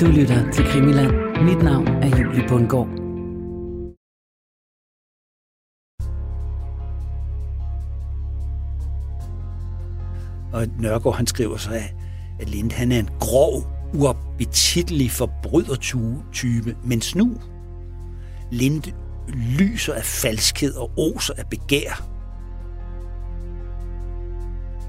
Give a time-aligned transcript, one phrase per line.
[0.00, 1.12] Du lytter til Krimiland.
[1.44, 2.88] Mit navn er Julie Bundgaard.
[10.52, 11.70] Og Nørgaard han skriver så,
[12.40, 13.62] at Lind han er en grov,
[13.94, 17.36] uappetitlig forbrydertype, mens nu
[18.50, 18.82] Lind
[19.58, 22.08] lyser af falskhed og oser af begær.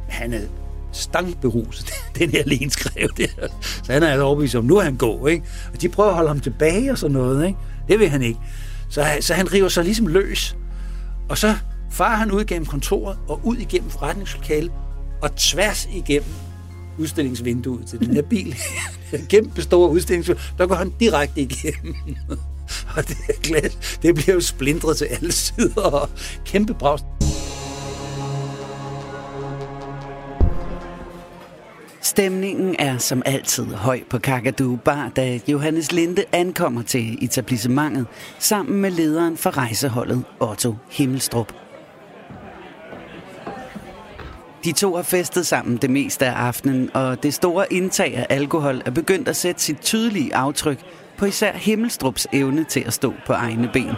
[0.09, 0.64] Han er
[0.95, 3.29] stangberuset, den her Len skrev det.
[3.83, 5.45] Så han er altså overbevist om, nu er han god, ikke?
[5.73, 7.59] Og de prøver at holde ham tilbage og sådan noget, ikke?
[7.87, 8.39] Det vil han ikke.
[8.89, 10.55] Så, så han river sig ligesom løs.
[11.29, 11.55] Og så
[11.91, 14.71] farer han ud gennem kontoret og ud igennem forretningslokalet
[15.21, 16.29] og tværs igennem
[16.97, 18.55] udstillingsvinduet til den her bil.
[19.29, 20.43] Kæmpe store udstillingsvindue.
[20.57, 21.95] Der går han direkte igennem.
[22.95, 26.09] og det, glas, det bliver jo splindret til alle sider og
[26.45, 26.99] kæmpe brag.
[32.05, 38.07] Stemningen er som altid høj på Kakadu Bar, da Johannes Linde ankommer til etablissementet
[38.39, 41.53] sammen med lederen for rejseholdet Otto Himmelstrup.
[44.63, 48.81] De to har festet sammen det meste af aftenen, og det store indtag af alkohol
[48.85, 50.79] er begyndt at sætte sit tydelige aftryk
[51.17, 53.91] på især Himmelstrups evne til at stå på egne ben.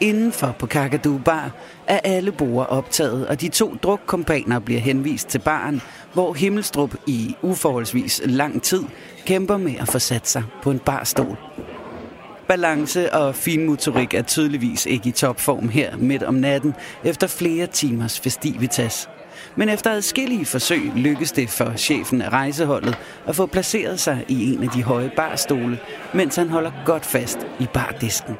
[0.00, 1.50] Indenfor på Kakadu Bar
[1.88, 7.36] er alle borer optaget, og de to drukkompaner bliver henvist til baren, hvor Himmelstrup i
[7.42, 8.84] uforholdsvis lang tid
[9.26, 11.36] kæmper med at få sat sig på en barstol.
[12.48, 18.20] Balance og finmotorik er tydeligvis ikke i topform her midt om natten efter flere timers
[18.20, 19.08] festivitas.
[19.56, 24.52] Men efter adskillige forsøg lykkes det for chefen af rejseholdet at få placeret sig i
[24.52, 25.78] en af de høje barstole,
[26.14, 28.34] mens han holder godt fast i bardisken.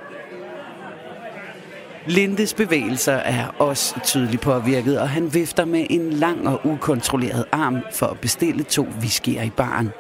[2.09, 7.79] Lindes bevægelser er også tydeligt påvirket, og han vifter med en lang og ukontrolleret arm
[7.93, 9.91] for at bestille to whiskyer i baren.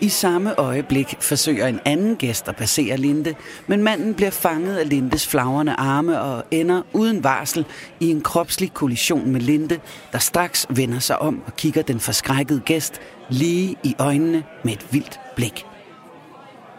[0.00, 3.34] I samme øjeblik forsøger en anden gæst at passere Linde,
[3.66, 7.66] men manden bliver fanget af Lindes flagrende arme og ender uden varsel
[8.00, 9.78] i en kropslig kollision med Linde,
[10.12, 14.86] der straks vender sig om og kigger den forskrækkede gæst lige i øjnene med et
[14.90, 15.66] vildt blik.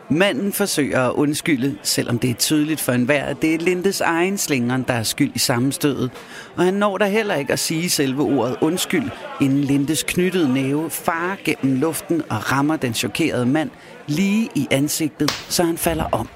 [0.10, 4.38] Manden forsøger at undskylde, selvom det er tydeligt for enhver, at det er Lindes egen
[4.38, 6.12] slingeren, der er skyld i sammenstødet.
[6.56, 9.10] Og han når da heller ikke at sige selve ordet undskyld,
[9.42, 13.70] inden Lindes knyttede næve farer gennem luften og rammer den chokerede mand
[14.08, 16.30] lige i ansigtet, så han falder om.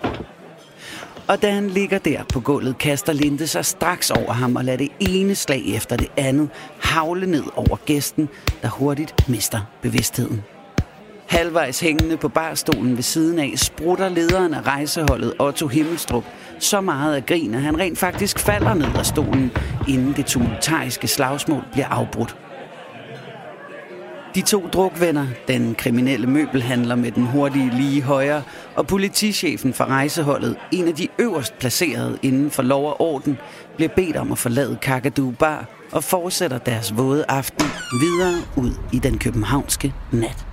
[1.28, 4.78] Og da han ligger der på gulvet, kaster Linde sig straks over ham og lader
[4.78, 6.50] det ene slag efter det andet
[6.80, 8.30] havle ned over gæsten,
[8.62, 10.44] der hurtigt mister bevidstheden.
[11.28, 16.24] Halvvejs hængende på barstolen ved siden af, sprutter lederen af rejseholdet Otto Himmelstrup
[16.60, 19.52] så meget af grin, at han rent faktisk falder ned af stolen,
[19.88, 22.38] inden det tumultariske slagsmål bliver afbrudt.
[24.36, 28.44] De to drukvenner, den kriminelle møbelhandler med den hurtige lige højre,
[28.76, 33.38] og politichefen for rejseholdet, en af de øverst placerede inden for lov og orden,
[33.76, 37.68] bliver bedt om at forlade Kakadu Bar og fortsætter deres våde aften
[38.02, 40.47] videre ud i den københavnske nat.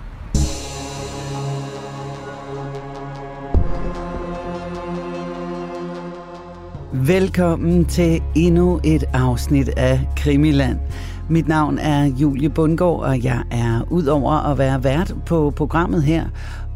[7.03, 10.78] Velkommen til endnu et afsnit af Krimiland.
[11.28, 16.25] Mit navn er Julie Bundgaard, og jeg er udover at være vært på programmet her,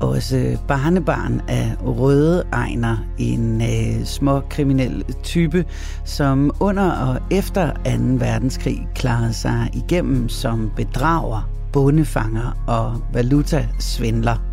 [0.00, 5.64] også barnebarn af Røde Ejner, en øh, små kriminel type,
[6.04, 7.80] som under og efter 2.
[8.18, 14.47] verdenskrig klarede sig igennem som bedrager, bondefanger og valutasvindler.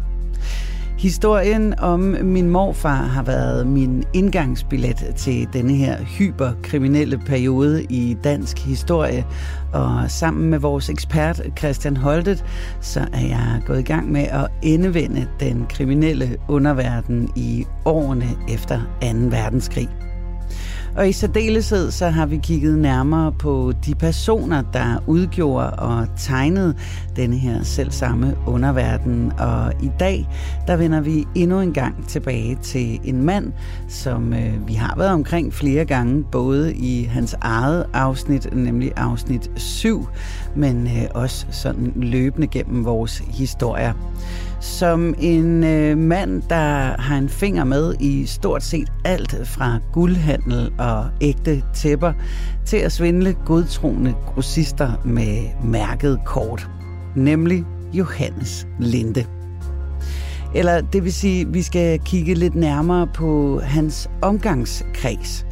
[0.97, 8.59] Historien om min morfar har været min indgangsbillet til denne her hyperkriminelle periode i dansk
[8.59, 9.25] historie.
[9.73, 12.45] Og sammen med vores ekspert Christian Holtet,
[12.81, 18.79] så er jeg gået i gang med at indevende den kriminelle underverden i årene efter
[19.01, 19.07] 2.
[19.29, 20.04] verdenskrig.
[20.95, 26.75] Og i særdeleshed så har vi kigget nærmere på de personer, der udgjorde og tegnede
[27.15, 29.31] denne her selvsamme underverden.
[29.39, 30.27] Og i dag,
[30.67, 33.53] der vender vi endnu en gang tilbage til en mand,
[33.87, 39.51] som øh, vi har været omkring flere gange, både i hans eget afsnit, nemlig afsnit
[39.55, 40.07] 7,
[40.55, 43.93] men øh, også sådan løbende gennem vores historier
[44.65, 50.71] som en øh, mand, der har en finger med i stort set alt fra guldhandel
[50.77, 52.13] og ægte tæpper
[52.65, 56.69] til at svindle godtroende grossister med mærket kort,
[57.15, 57.63] nemlig
[57.93, 59.25] Johannes Linde.
[60.55, 65.45] Eller det vil sige, at vi skal kigge lidt nærmere på hans omgangskreds.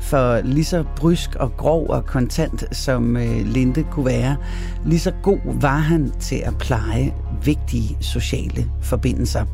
[0.00, 4.36] For lige så brysk og grov og kontant som øh, Linde kunne være,
[4.84, 7.14] lige så god var han til at pleje
[7.44, 9.44] vigtige sociale forbindelser.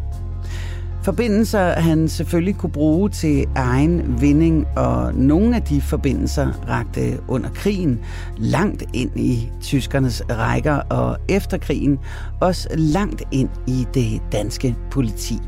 [1.03, 7.51] Forbindelser, han selvfølgelig kunne bruge til egen vinding, og nogle af de forbindelser rakte under
[7.55, 8.01] krigen
[8.39, 11.99] langt ind i tyskernes rækker, og efter krigen
[12.41, 15.39] også langt ind i det danske politi.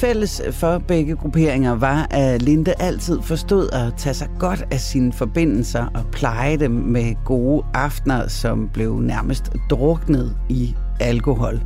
[0.00, 5.12] Fælles for begge grupperinger var, at Linde altid forstod at tage sig godt af sine
[5.12, 11.60] forbindelser og pleje dem med gode aftener, som blev nærmest druknet i alkohol.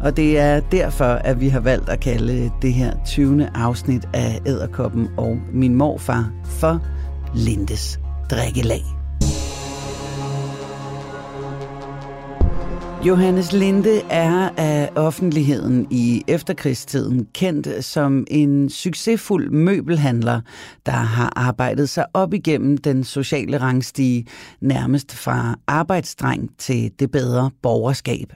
[0.00, 3.48] Og det er derfor, at vi har valgt at kalde det her 20.
[3.54, 6.80] afsnit af Æderkoppen og min morfar for
[7.34, 8.00] Lindes
[8.30, 8.97] drikkelag.
[13.06, 20.40] Johannes Linde er af offentligheden i efterkrigstiden kendt som en succesfuld møbelhandler,
[20.86, 24.26] der har arbejdet sig op igennem den sociale rangstige,
[24.60, 28.32] nærmest fra arbejdsdreng til det bedre borgerskab.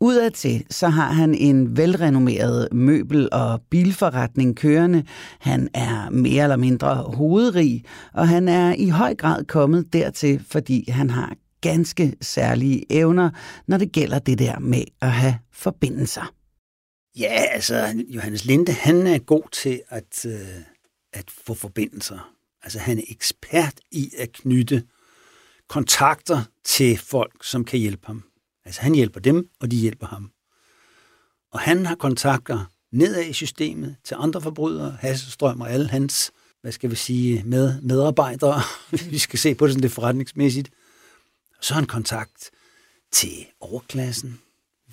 [0.00, 5.04] Udadtil så har han en velrenommeret møbel- og bilforretning kørende.
[5.40, 7.84] Han er mere eller mindre hovedrig,
[8.14, 13.30] og han er i høj grad kommet dertil, fordi han har ganske særlige evner,
[13.66, 16.34] når det gælder det der med at have forbindelser.
[17.18, 20.48] Ja, altså Johannes Linde, han er god til at, øh,
[21.12, 22.34] at få forbindelser.
[22.62, 24.82] Altså han er ekspert i at knytte
[25.68, 28.24] kontakter til folk, som kan hjælpe ham.
[28.64, 30.30] Altså han hjælper dem, og de hjælper ham.
[31.52, 36.72] Og han har kontakter nedad i systemet til andre forbrydere, Hasselstrøm og alle hans, hvad
[36.72, 38.60] skal vi sige, med, medarbejdere.
[39.10, 40.70] vi skal se på det sådan det forretningsmæssigt.
[41.60, 42.50] Så han kontakt
[43.12, 44.40] til overklassen.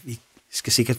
[0.03, 0.19] Vi
[0.51, 0.97] skal sikkert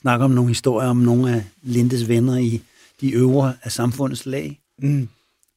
[0.00, 2.62] snakke om nogle historier om nogle af Lindes venner i
[3.00, 4.60] de øvre af samfundets lag.
[4.78, 5.08] Mm.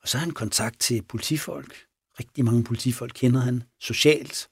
[0.01, 1.75] Og så har han kontakt til politifolk.
[2.19, 4.49] Rigtig mange politifolk kender han socialt.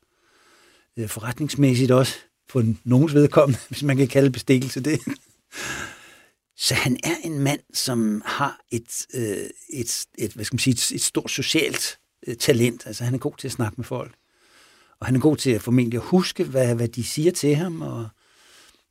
[0.97, 2.15] Øh, forretningsmæssigt også,
[2.49, 4.99] på nogens vedkommende, hvis man kan kalde bestikkelse det.
[6.57, 10.73] Så han er en mand, som har et, øh, et, et, hvad skal man sige,
[10.73, 12.85] et, et stort socialt øh, talent.
[12.85, 14.15] Altså han er god til at snakke med folk.
[15.01, 17.81] Og han er god til at formentlig at huske, hvad, hvad de siger til ham.
[17.81, 18.09] Og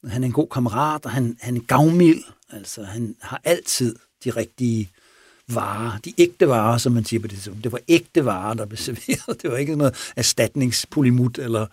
[0.07, 2.23] han er en god kammerat, og han, han er gavmild.
[2.51, 4.91] Altså han har altid de rigtige
[5.55, 8.77] varer, de ægte varer, som man siger på det Det var ægte varer, der blev
[8.77, 9.37] serveret.
[9.43, 11.67] Det var ikke noget erstatningspolimut eller,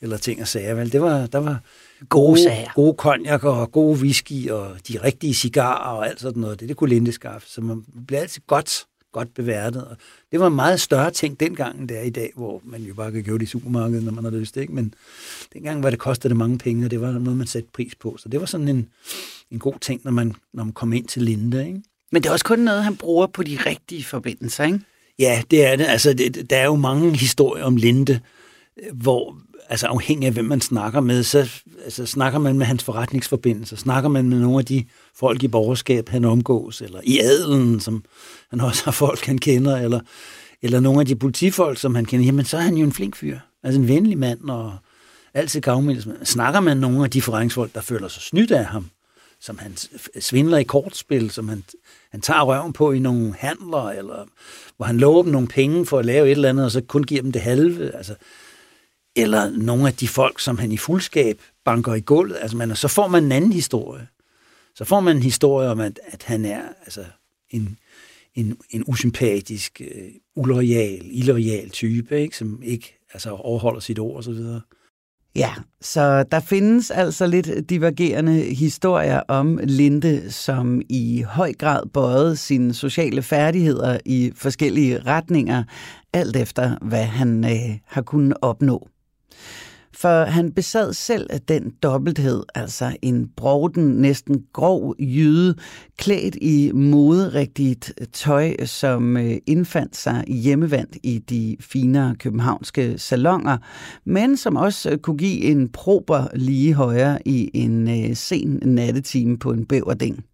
[0.00, 0.74] eller ting og sager.
[0.74, 0.92] Vel?
[0.92, 1.60] Det var, der var
[2.08, 2.70] gode, sager.
[2.74, 6.60] gode konjak og gode whisky og de rigtige cigarer og alt sådan noget.
[6.60, 7.48] Det, det kunne Linde skaffe.
[7.48, 9.84] Så man blev altid godt, godt beværtet.
[9.84, 9.96] Og
[10.32, 12.94] det var en meget større ting dengang, end det er i dag, hvor man jo
[12.94, 14.56] bare kan købe det i supermarkedet, når man har lyst.
[14.56, 14.72] Ikke?
[14.72, 14.94] Men
[15.52, 18.16] dengang var det kostede det mange penge, og det var noget, man satte pris på.
[18.16, 18.88] Så det var sådan en,
[19.50, 21.66] en god ting, når man, når man kom ind til Linde.
[21.66, 21.82] Ikke?
[22.12, 24.80] Men det er også kun noget, han bruger på de rigtige forbindelser, ikke?
[25.18, 25.84] Ja, det er det.
[25.84, 28.20] Altså, det, der er jo mange historier om Linde,
[28.92, 29.36] hvor
[29.68, 31.50] altså afhængig af, hvem man snakker med, så
[31.84, 34.84] altså, snakker man med hans forretningsforbindelser, snakker man med nogle af de
[35.14, 38.04] folk i borgerskab, han omgås, eller i adelen, som
[38.50, 40.00] han også har folk, han kender, eller,
[40.62, 43.16] eller nogle af de politifolk, som han kender, jamen så er han jo en flink
[43.16, 43.38] fyr.
[43.62, 44.74] Altså en venlig mand, og
[45.34, 46.24] altid gavmild.
[46.24, 48.90] Snakker man med nogle af de forretningsfolk, der føler sig snydt af ham,
[49.40, 49.76] som han
[50.20, 51.64] svindler i kortspil, som han,
[52.10, 54.24] han tager røven på i nogle handler, eller
[54.76, 57.04] hvor han lover dem nogle penge for at lave et eller andet, og så kun
[57.04, 57.96] giver dem det halve.
[57.96, 58.14] Altså,
[59.16, 62.36] eller nogle af de folk, som han i fuldskab banker i gulvet.
[62.40, 64.08] Altså, man, så får man en anden historie.
[64.74, 67.04] Så får man en historie om, at, at han er altså,
[67.50, 67.78] en,
[68.34, 72.36] en, en usympatisk, øh, uloyal, illoyal type, ikke?
[72.36, 74.38] som ikke altså, overholder sit ord osv.
[75.36, 82.36] Ja, så der findes altså lidt divergerende historier om Linde, som i høj grad bøjede
[82.36, 85.64] sine sociale færdigheder i forskellige retninger,
[86.12, 88.88] alt efter hvad han øh, har kunnet opnå
[89.96, 95.54] for han besad selv den dobbelthed, altså en broden, næsten grov jyde,
[95.98, 103.56] klædt i moderigtigt tøj, som øh, indfandt sig hjemmevandt i de finere københavnske salonger,
[104.04, 109.38] men som også øh, kunne give en prober lige højere i en øh, sen nattetime
[109.38, 110.24] på en bæverding.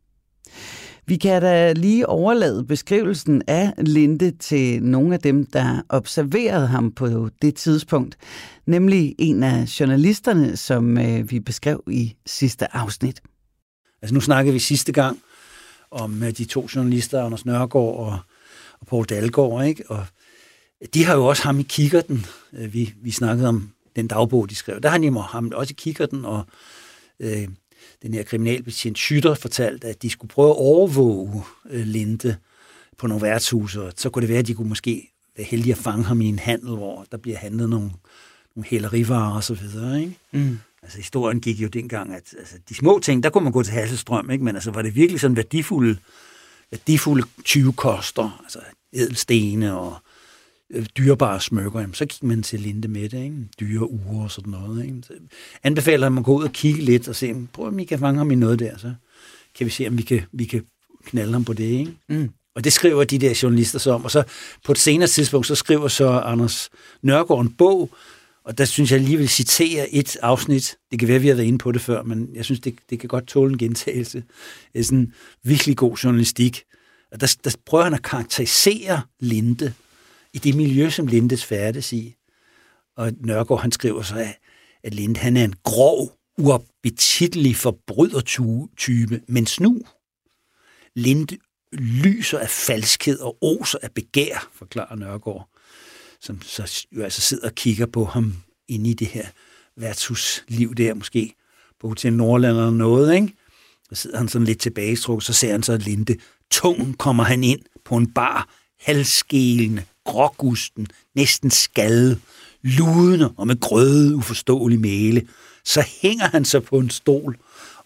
[1.10, 6.92] Vi kan da lige overlade beskrivelsen af Linde til nogle af dem, der observerede ham
[6.92, 8.16] på det tidspunkt,
[8.66, 13.20] nemlig en af journalisterne, som øh, vi beskrev i sidste afsnit.
[14.02, 15.18] Altså nu snakkede vi sidste gang
[15.90, 18.18] om øh, de to journalister, Anders Nørgaard og,
[18.80, 19.90] og Poul Dalgaard, ikke?
[19.90, 20.06] og
[20.94, 22.26] de har jo også ham i kikkerten.
[22.52, 24.80] Øh, vi, vi snakkede om den dagbog, de skrev.
[24.80, 26.46] Der har de ham også i kikkerten, og
[27.20, 27.48] øh,
[28.02, 32.36] den her kriminalbetjent Schytter fortalte, at de skulle prøve at overvåge øh, Linde
[32.98, 36.04] på nogle værtshuse, så kunne det være, at de kunne måske være heldige at fange
[36.04, 37.90] ham i en handel, hvor der bliver handlet nogle,
[38.56, 40.00] nogle hælerivarer og så videre.
[40.00, 40.16] Ikke?
[40.32, 40.58] Mm.
[40.82, 43.72] Altså historien gik jo dengang, at altså, de små ting, der kunne man gå til
[43.72, 44.44] Hasselstrøm, ikke?
[44.44, 45.96] men altså var det virkelig sådan værdifulde,
[46.70, 48.58] værdifulde 20 koster, altså
[48.92, 49.96] edelstene og
[50.98, 53.36] dyrebare smykker, jamen, så gik man til Linde med det, ikke?
[53.60, 54.84] dyre uger og sådan noget.
[54.84, 54.96] Ikke?
[55.02, 55.12] Så
[55.62, 58.18] anbefaler at man går ud og kigge lidt og se, prøv om I kan fange
[58.18, 58.94] ham i noget der, så
[59.54, 60.62] kan vi se, om vi kan, vi kan
[61.04, 61.64] knalde ham på det.
[61.64, 61.92] Ikke?
[62.08, 62.30] Mm.
[62.54, 64.04] Og det skriver de der journalister så om.
[64.04, 64.22] Og så
[64.64, 66.70] på et senere tidspunkt, så skriver så Anders
[67.02, 67.90] Nørgaard en bog,
[68.44, 70.76] og der synes jeg lige vil citere et afsnit.
[70.90, 72.74] Det kan være, at vi har været inde på det før, men jeg synes, det,
[72.90, 74.22] det kan godt tåle en gentagelse.
[74.72, 75.12] Det er sådan
[75.42, 76.62] virkelig god journalistik.
[77.12, 79.72] Og der, der prøver han at karakterisere Linde
[80.34, 82.16] i det miljø, som Lindes færdes i.
[82.96, 84.34] Og Nørgaard, han skriver så,
[84.82, 89.80] at Linde, han er en grov, uappetitlig forbrydertype, men snu.
[90.96, 91.36] Linde
[91.72, 95.48] lyser af falskhed og oser af begær, forklarer Nørgaard,
[96.20, 98.34] som så jo altså sidder og kigger på ham
[98.68, 99.26] inde i det her
[99.76, 101.34] værtshusliv der, måske
[101.80, 103.34] på Hotel Nordland eller noget, ikke?
[103.88, 106.16] Så sidder han sådan lidt tilbagestrukket, så ser han så Linde.
[106.50, 108.48] Tung kommer han ind på en bar,
[108.80, 112.20] halvskælende, grågusten, næsten skadet,
[112.62, 115.26] ludende og med grøde uforståelig male.
[115.64, 117.36] Så hænger han sig på en stol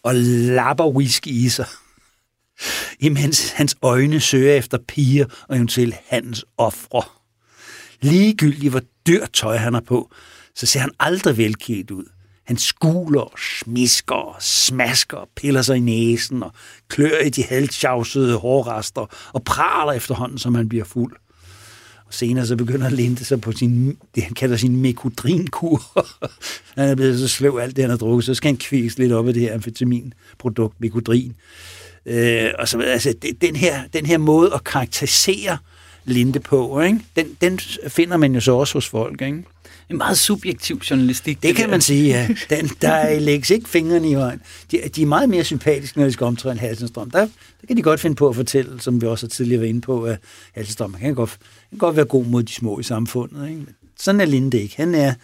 [0.03, 1.67] og lapper whisky i sig
[3.01, 7.03] imens hans øjne søger efter piger og eventuelt hans ofre.
[8.01, 10.11] Ligegyldigt hvor dyrt tøj han har på,
[10.55, 12.05] så ser han aldrig velkædt ud.
[12.47, 16.53] Han skuler, smisker, smasker, piller sig i næsen og
[16.89, 21.17] klør i de halvtjavsede hårrester og praler efterhånden, som han bliver fuld.
[22.07, 25.83] Og senere så begynder Linde sig på sin, det han kalder sin mekodrinkur.
[26.77, 29.13] han er blevet så sløv alt det, han har drukket, så skal han kvise lidt
[29.13, 31.35] op af det her amfetaminprodukt, mekodrin.
[32.07, 35.59] Øh, og så, altså, det, den, her, den her måde at karakterisere
[36.07, 37.01] Linde på, ikke?
[37.17, 37.59] Den, den
[37.89, 39.23] finder man jo så også hos folk.
[39.23, 39.45] Ikke?
[39.91, 41.37] En meget subjektiv journalistik.
[41.37, 41.71] Det, det kan der.
[41.71, 42.29] man sige, ja.
[42.51, 44.41] Den, der lægges ikke fingrene i vejen.
[44.71, 47.11] De, de er meget mere sympatiske, når de skal omtale Halsenstrøm.
[47.11, 47.21] Der,
[47.61, 49.81] der kan de godt finde på at fortælle, som vi også har tidligere været inde
[49.81, 50.19] på, at
[50.55, 51.39] Halsenstrøm kan godt,
[51.71, 53.49] kan godt være god mod de små i samfundet.
[53.49, 53.67] Ikke?
[53.99, 54.77] Sådan er Linde ikke.
[54.77, 55.15] Han er,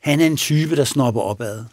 [0.00, 1.64] han er en type, der snopper opad.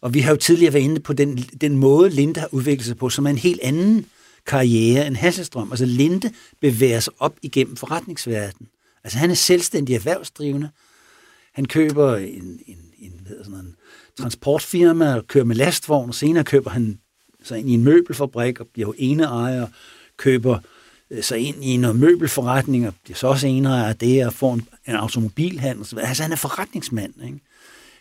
[0.00, 2.96] Og vi har jo tidligere været inde på den, den måde, Linde har udviklet sig
[2.96, 4.06] på, som er en helt anden
[4.46, 5.72] karriere end Hasselstrøm.
[5.72, 8.68] Altså Linde bevæger sig op igennem forretningsverdenen.
[9.04, 10.70] Altså han er selvstændig erhvervsdrivende.
[11.52, 13.76] Han køber en, en, en, sådan en
[14.18, 16.98] transportfirma og kører med lastvogn, og senere køber han
[17.42, 19.66] sig ind i en møbelfabrik og bliver jo ene ejer,
[20.16, 20.58] køber
[21.10, 24.32] øh, sig ind i noget møbelforretning og bliver så også ene ejer af det og
[24.32, 25.98] får en, en automobilhandel.
[25.98, 27.14] Altså han er forretningsmand.
[27.24, 27.40] Ikke?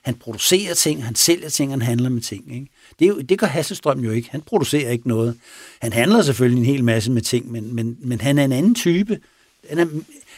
[0.01, 2.53] Han producerer ting, han sælger ting, han handler med ting.
[2.53, 2.67] Ikke?
[2.99, 4.29] Det, er jo, det gør Hasselstrøm jo ikke.
[4.31, 5.37] Han producerer ikke noget.
[5.81, 8.75] Han handler selvfølgelig en hel masse med ting, men, men, men han er en anden
[8.75, 9.19] type.
[9.69, 9.85] Han er,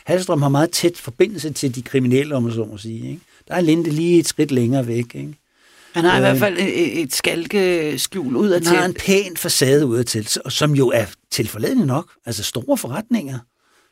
[0.05, 3.10] Hasselstrøm har meget tæt forbindelse til de kriminelle, om man så må sige.
[3.10, 3.22] Ikke?
[3.48, 5.15] Der er Linde lige et skridt længere væk.
[5.15, 5.34] Ikke?
[5.93, 8.70] Han har øh, i hvert fald et, et skalkeskjul ud af til.
[8.70, 12.12] Han har en pæn facade ud af til, som jo er tilforladende nok.
[12.25, 13.39] Altså store forretninger.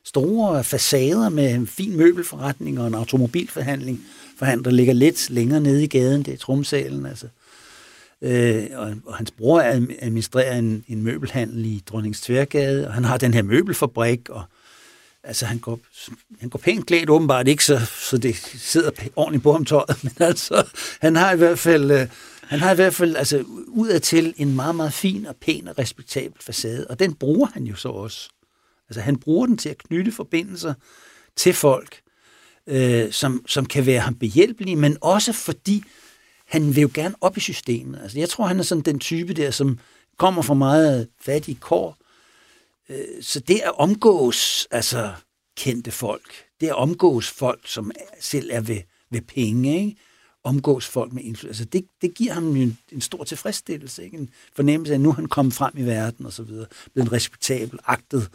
[0.05, 4.01] Store facader med en fin møbelforretning og en automobilforhandling
[4.39, 7.27] forhandler ligger lidt længere nede i gaden, det er Trumsalen, altså.
[8.21, 9.61] Øh, og, og hans bror
[10.01, 14.43] administrerer en, en møbelhandel i Dronningens Tværgade, og han har den her møbelfabrik, og
[15.23, 15.79] altså han går,
[16.39, 20.13] han går pænt klædt åbenbart ikke, så, så det sidder ordentligt på ham tøjet, men
[20.19, 20.67] altså,
[21.01, 22.07] han har i hvert fald, øh,
[22.41, 26.41] han har i hvert fald altså, udadtil en meget, meget fin og pæn og respektabel
[26.41, 28.29] facade, og den bruger han jo så også.
[28.89, 30.73] Altså han bruger den til at knytte forbindelser
[31.35, 32.01] til folk,
[32.67, 35.83] øh, som, som kan være ham behjælpelige, men også fordi
[36.47, 37.99] han vil jo gerne op i systemet.
[38.01, 39.79] Altså, jeg tror, han er sådan den type der, som
[40.17, 41.97] kommer fra meget fattige kår.
[42.89, 45.13] Øh, så det at omgås altså,
[45.57, 49.97] kendte folk, det at omgås folk, som selv er ved, ved penge, ikke?
[50.43, 51.61] omgås folk med indflydelse.
[51.61, 54.17] Altså det, det giver ham en, en stor tilfredsstillelse, ikke?
[54.17, 57.07] en fornemmelse af, at nu er han kommet frem i verden og så videre, blevet
[57.07, 58.29] en respektabel, agtet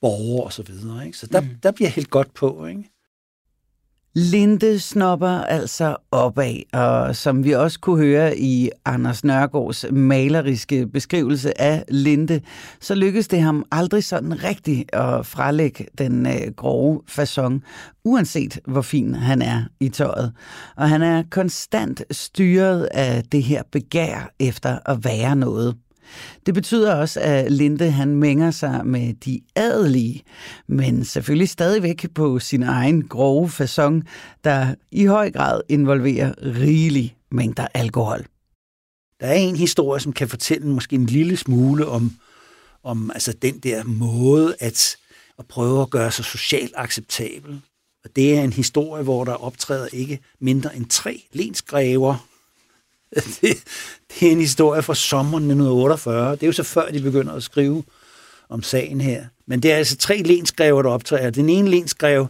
[0.00, 1.06] borger og så videre.
[1.06, 1.18] Ikke?
[1.18, 1.48] Så der, mm.
[1.62, 2.66] der bliver helt godt på.
[2.66, 2.90] Ikke?
[4.16, 11.60] Linde snopper altså opad, og som vi også kunne høre i Anders Nørgaards maleriske beskrivelse
[11.60, 12.40] af Linde,
[12.80, 17.60] så lykkedes det ham aldrig sådan rigtigt at frelægge den øh, grove façon,
[18.04, 20.32] uanset hvor fin han er i tøjet.
[20.76, 25.76] Og han er konstant styret af det her begær efter at være noget.
[26.46, 30.22] Det betyder også, at Linde han mænger sig med de adelige,
[30.66, 34.02] men selvfølgelig stadigvæk på sin egen grove façon,
[34.44, 38.26] der i høj grad involverer rigelig mængder alkohol.
[39.20, 42.12] Der er en historie, som kan fortælle måske en lille smule om,
[42.82, 44.96] om altså den der måde at,
[45.38, 47.60] at prøve at gøre sig socialt acceptabel.
[48.04, 52.26] Og det er en historie, hvor der optræder ikke mindre end tre lensgræver.
[53.40, 53.64] Det,
[54.08, 56.32] det er en historie fra sommeren 1948.
[56.32, 57.84] Det er jo så før, de begynder at skrive
[58.48, 59.24] om sagen her.
[59.46, 61.30] Men det er altså tre lensgreve, der optræder.
[61.30, 62.28] Den ene lensgreve,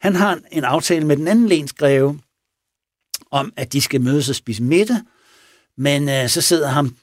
[0.00, 2.20] han har en aftale med den anden lensgreve,
[3.30, 5.00] om at de skal mødes og spise middag.
[5.76, 6.96] Men øh, så sidder ham,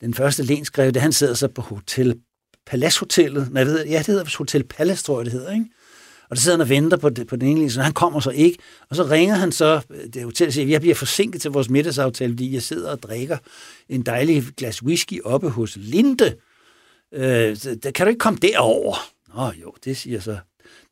[0.00, 2.20] den første lensgreve, det han sidder så på Hotel
[2.66, 3.52] Palace-hotellet.
[3.52, 5.66] Nej, ved, ja, det hedder Hotel Palace, tror jeg, det hedder, ikke?
[6.30, 8.30] Og der sidder han og venter på, det, på den ene så han kommer så
[8.30, 8.58] ikke.
[8.90, 9.80] Og så ringer han så,
[10.14, 13.38] det hotel og siger, jeg bliver forsinket til vores middagsaftale, fordi jeg sidder og drikker
[13.88, 16.34] en dejlig glas whisky oppe hos Linde.
[17.12, 17.56] Øh,
[17.94, 18.96] kan du ikke komme derover?
[19.34, 20.38] Nå jo, det siger så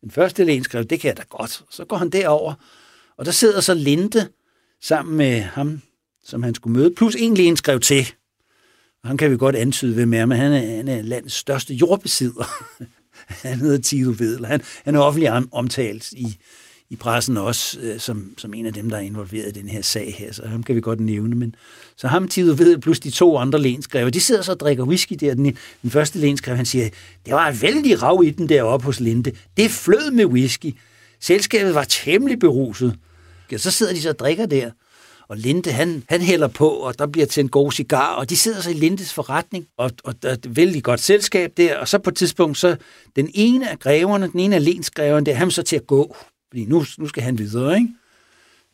[0.00, 1.64] den første lenskrev, det kan jeg da godt.
[1.70, 2.54] Så går han derover,
[3.16, 4.28] og der sidder så Linde
[4.82, 5.82] sammen med ham,
[6.24, 8.12] som han skulle møde, plus en skrev til.
[9.02, 11.74] Og han kan vi godt antyde, ved mere, men han er, han er landets største
[11.74, 12.44] jordbesidder.
[13.42, 14.46] han hedder Tito Vedel.
[14.46, 16.36] Han, han er offentlig omtalt i,
[16.90, 19.82] i pressen også, øh, som, som en af dem, der er involveret i den her
[19.82, 21.36] sag her, så ham kan vi godt nævne.
[21.36, 21.54] Men,
[21.96, 25.16] så ham Tito Vedel plus de to andre lenskrever, de sidder så og drikker whisky
[25.20, 25.34] der.
[25.34, 26.88] Den, den første lenskrev, han siger,
[27.26, 29.32] det var en vældig rav i den deroppe hos Linde.
[29.56, 30.74] Det flød med whisky.
[31.20, 32.98] Selskabet var temmelig beruset.
[33.56, 34.70] Så sidder de så og drikker der.
[35.30, 38.36] Og Linde, han, han hælder på, og der bliver til en god cigar, og de
[38.36, 41.88] sidder så i Lindes forretning, og, og der er et vældig godt selskab der, og
[41.88, 42.76] så på et tidspunkt, så
[43.16, 46.16] den ene af greverne, den ene af lensgreverne, det er ham så til at gå,
[46.48, 47.88] fordi nu, nu skal han videre, ikke?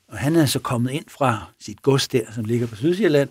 [0.09, 3.29] Og han er så kommet ind fra sit gods der, som ligger på Sydsjælland,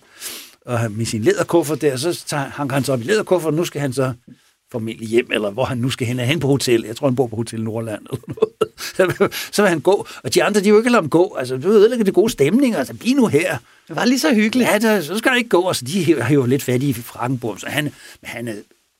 [0.66, 3.66] og med sin læderkuffer der, så tager, han han så op i læderkuffer, og nu
[3.66, 4.14] skal han så
[4.72, 6.84] formentlig hjem, eller hvor han nu skal hen, er hen på hotel.
[6.88, 8.02] Jeg tror, han bor på Hotel Nordland.
[8.12, 9.34] Eller noget.
[9.56, 10.08] så vil han gå.
[10.24, 11.36] Og de andre, de vil ikke lade ham gå.
[11.40, 12.76] Altså, du ødelægger det gode stemning.
[12.76, 13.58] Altså, bliv nu her.
[13.88, 14.70] Det var lige så hyggeligt.
[14.70, 15.68] Ja, der, så skal han ikke gå.
[15.68, 17.94] Altså, de har jo lidt fat i Frankenborg, så han,
[18.24, 18.56] han er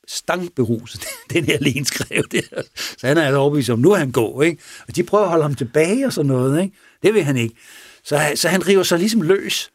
[0.08, 2.62] stangberuset, den her lenskrev der.
[2.98, 4.62] Så han er altså overbevist om, nu er han gå, ikke?
[4.88, 6.76] Og de prøver at holde ham tilbage og sådan noget, ikke?
[7.04, 7.56] Det vil han ikke.
[8.04, 9.72] Så, så han river sig ligesom løs.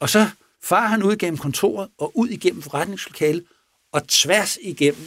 [0.00, 0.28] Og så
[0.62, 3.44] far han ud gennem kontoret og ud igennem forretningslokalet
[3.92, 5.02] og tværs igennem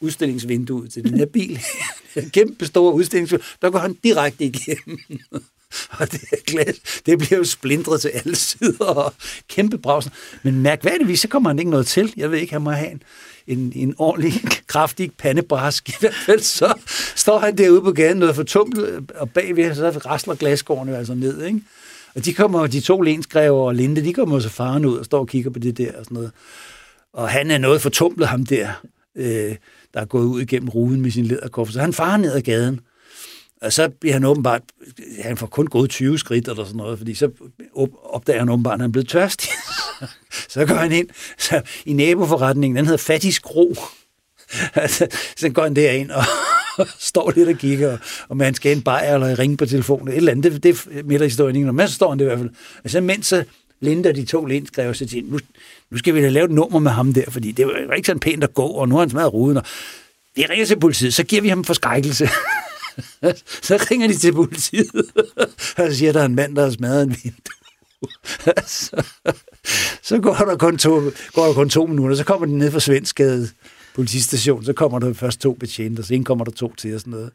[0.00, 1.60] udstillingsvinduet til den her bil.
[2.32, 3.46] Kæmpe store udstillingsvindue.
[3.62, 4.98] Der går han direkte igennem.
[5.98, 9.14] og det er glas, det bliver jo splindret til alle sider, og
[9.48, 10.12] kæmpe brausen.
[10.42, 12.14] Men mærkværdigvis, så kommer han ikke noget til.
[12.16, 13.02] Jeg ved ikke, han må have en,
[13.46, 14.32] en, en ordentlig,
[14.66, 15.88] kraftig pandebrask.
[15.88, 16.74] I hvert fald så
[17.16, 21.44] står han derude på gaden, noget for tumlet, og bagved så rasler glasgårdene altså ned,
[21.44, 21.60] ikke?
[22.14, 25.18] Og de kommer, de to lensgræver og Linde, de kommer så faren ud og står
[25.18, 26.32] og kigger på det der og sådan noget.
[27.12, 28.68] Og han er noget fortumlet, ham der,
[29.16, 29.56] øh,
[29.94, 31.72] der er gået ud igennem ruden med sin lederkoffer.
[31.72, 32.80] Så han farer ned ad gaden.
[33.62, 34.62] Og så bliver han åbenbart,
[35.22, 37.30] han får kun gået 20 skridt eller sådan noget, fordi så
[38.04, 39.50] opdager han åbenbart, at han er blevet tørstig.
[40.48, 43.74] så går han ind så i naboforretningen, den hedder Fattig Kro.
[45.36, 46.24] Så går han derind og
[46.98, 50.32] står lidt og kigger, og man skal en bajer eller ringe på telefonen, et eller
[50.32, 52.50] andet, det, det er midterhistorien, men så står han det i hvert fald.
[52.84, 53.44] Og så mens så
[53.80, 55.38] Linda, de to skrev sig til, nu,
[55.90, 58.20] nu skal vi da lave et nummer med ham der, fordi det var ikke sådan
[58.20, 59.64] pænt at gå, og nu har han smadret ruden, og
[60.36, 62.28] vi ringer til politiet, så giver vi ham forskrækkelse.
[63.68, 64.90] så ringer de til politiet,
[65.76, 68.64] og så siger, der er en mand, der har smadret en vindue.
[68.66, 69.04] så,
[70.08, 72.80] så går der, kun to, går der kun to minutter, så kommer de ned fra
[72.80, 73.48] Svenskade
[73.94, 77.10] politistation, så kommer der først to betjente, og så kommer der to til og sådan
[77.10, 77.30] noget.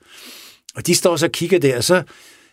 [0.76, 2.04] Og de står så og kigger der, og så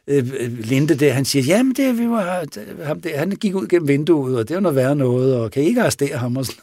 [0.09, 2.45] øh, Linde der, han siger, jamen det, vi var,
[2.85, 5.63] ham der, han gik ud gennem vinduet, og det var noget værre noget, og kan
[5.63, 6.61] I ikke arrestere ham og sådan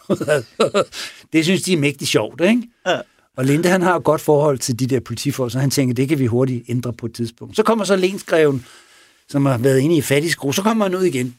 [0.59, 0.85] noget.
[1.33, 2.63] det synes de er mægtigt sjovt, ikke?
[2.87, 2.99] Ja.
[3.37, 6.09] Og Linde, han har et godt forhold til de der politifolk, så han tænker, det
[6.09, 7.55] kan vi hurtigt ændre på et tidspunkt.
[7.55, 8.65] Så kommer så Lensgreven,
[9.29, 11.35] som har været inde i fattigskro, så kommer han ud igen.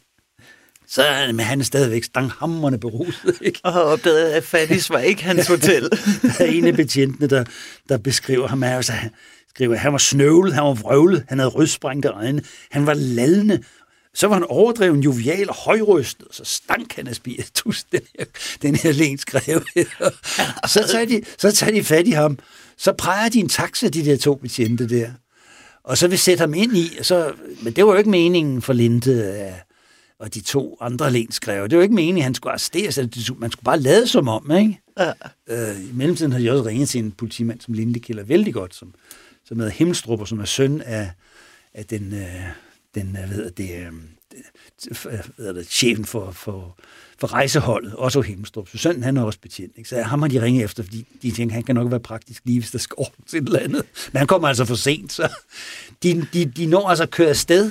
[0.89, 3.39] Så men han er stadigvæk stanghammerne beruset.
[3.47, 3.61] Ikke?
[3.63, 5.83] Og har opdaget, at Fattis var ikke hans hotel.
[6.23, 7.45] der er en af betjentene, der,
[7.89, 8.93] der beskriver ham, er, altså,
[9.55, 13.63] skriver, han var snøvlet, han var vrøvlet, han havde rødsprængte øjne, han var lallende,
[14.15, 18.25] så var han overdreven, jovial og højrystet, så stank han af spiritus, den her,
[18.63, 19.63] den her lenskrev.
[20.75, 22.39] så, tager de, så tager de fat i ham,
[22.77, 25.11] så præger de en taxa, de der to betjente der,
[25.85, 28.73] og så vil sætte ham ind i, så, men det var jo ikke meningen for
[28.73, 29.55] Linde
[30.19, 31.69] og de to andre lenskrev.
[31.69, 32.99] Det var ikke meningen, at han skulle arresteres,
[33.39, 34.81] man skulle bare lade som om, ikke?
[34.99, 35.13] Ja.
[35.49, 38.75] Øh, I mellemtiden har jeg også ringet til en politimand, som Linde kælder vældig godt,
[38.75, 38.95] som
[39.45, 41.11] som hedder Himmelstrup, og som er søn af,
[41.75, 42.43] af den, øh,
[42.95, 43.93] den øh, hvad hedder det, øh,
[45.37, 46.79] ved det, chefen for, for,
[47.19, 48.69] for rejseholdet, også Himmelstrup.
[48.69, 49.73] Så sønnen, han er også betjent.
[49.77, 49.89] Ikke?
[49.89, 52.61] Så ham har de ringet efter, fordi de tænker, han kan nok være praktisk lige,
[52.61, 53.85] hvis der skal ordnes et eller andet.
[54.13, 55.29] Men han kommer altså for sent, så
[56.03, 57.71] de, de, de når altså at køre afsted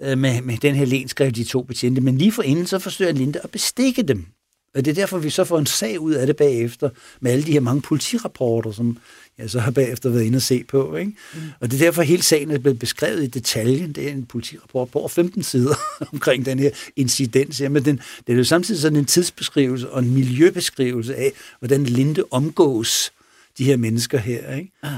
[0.00, 2.00] øh, med, med den her lenskrev, de to betjente.
[2.00, 4.26] Men lige for inden, så forsøger Linda at bestikke dem.
[4.74, 6.90] Og det er derfor, vi så får en sag ud af det bagefter,
[7.20, 8.98] med alle de her mange politirapporter, som
[9.38, 10.96] jeg så har bagefter været inde og se på.
[10.96, 11.12] Ikke?
[11.34, 11.40] Mm.
[11.60, 13.92] Og det er derfor, hele sagen er blevet beskrevet i detaljen.
[13.92, 15.74] Det er en politirapport på over 15 sider
[16.12, 17.60] omkring den her incidens.
[17.60, 22.24] Men den, det er jo samtidig sådan en tidsbeskrivelse og en miljøbeskrivelse af, hvordan Linde
[22.30, 23.12] omgås
[23.58, 24.54] de her mennesker her.
[24.54, 24.70] Ikke?
[24.82, 24.92] Ah.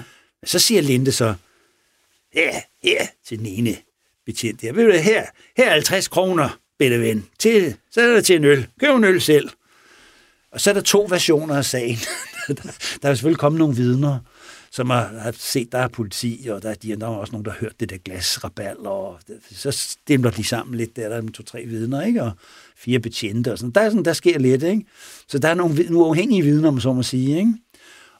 [0.44, 1.34] Så siger Linde så,
[2.34, 3.76] ja, her til den ene
[4.26, 4.62] betjent.
[4.62, 5.26] Jeg ved her,
[5.56, 7.26] her er 50 kroner, bedre ven.
[7.38, 8.66] Til, så er der til en øl.
[8.80, 9.50] Køb en øl selv.
[10.52, 11.98] Og så er der to versioner af sagen.
[13.02, 14.18] der er selvfølgelig kommet nogle vidner,
[14.70, 17.50] som har, har set, der er politi, og der, de, der er også nogen, der
[17.50, 21.22] har hørt det der glasrabal, og det, så stemmer de sammen lidt, der, der er
[21.34, 22.22] to-tre vidner, ikke?
[22.22, 22.32] og
[22.76, 23.70] fire betjente, og sådan.
[23.70, 24.84] Der, er sådan, der sker lidt, ikke?
[25.28, 27.54] Så der er nogle, nogle uafhængige vidner, om så må sige, ikke?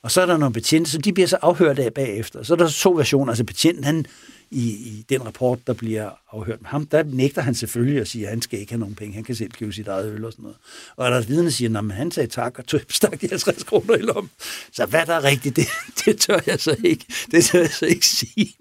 [0.02, 2.42] Og så er der nogle betjente, så de bliver så afhørt af bagefter.
[2.42, 3.32] Så er der to versioner.
[3.32, 4.06] Altså betjenten, han,
[4.50, 8.24] i, i den rapport, der bliver afhørt med ham, der nægter han selvfølgelig at sige,
[8.24, 9.14] at han skal ikke have nogen penge.
[9.14, 10.56] Han kan selv købe sit eget øl og sådan noget.
[10.96, 13.94] Og er der vidne, siger, at han sagde tak og tog stak de 50 kroner
[13.94, 14.30] i lommen.
[14.72, 15.66] Så hvad der er rigtigt, det,
[16.04, 18.54] det tør jeg så ikke, det tør jeg så ikke sige.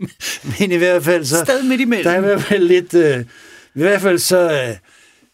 [0.59, 1.43] Men i hvert fald så...
[1.45, 2.03] Sted midt imellem.
[2.03, 2.93] Der er i hvert fald lidt...
[2.93, 3.25] Øh,
[3.75, 4.51] I hvert fald så...
[4.51, 4.77] Øh,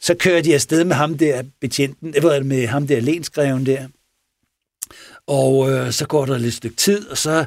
[0.01, 3.87] så kører de afsted med ham der, betjenten, eller med ham der, lenskreven der.
[5.27, 7.45] Og øh, så går der lidt stykke tid, og så,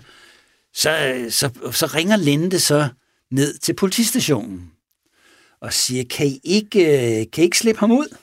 [0.74, 2.88] så, så, så ringer Linde så
[3.30, 4.72] ned til politistationen
[5.60, 6.80] og siger, kan I ikke,
[7.20, 8.16] øh, kan I ikke slippe ham ud?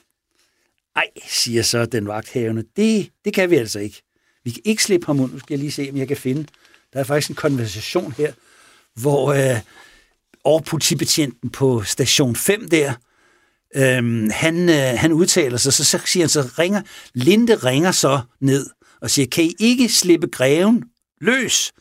[0.96, 4.02] Ej, siger så den vagthavende, det, det kan vi altså ikke.
[4.44, 5.30] Vi kan ikke slippe ham ud.
[5.30, 6.46] Nu skal jeg lige se, om jeg kan finde.
[6.92, 8.32] Der er faktisk en konversation her,
[8.94, 9.60] hvor øh,
[10.44, 12.94] over politibetjenten på station 5 der,
[13.76, 16.82] øh, han, øh, han udtaler sig, så, så siger han så, ringer,
[17.14, 18.66] Linde ringer så ned
[19.00, 20.84] og siger, kan I ikke slippe greven
[21.20, 21.72] løs?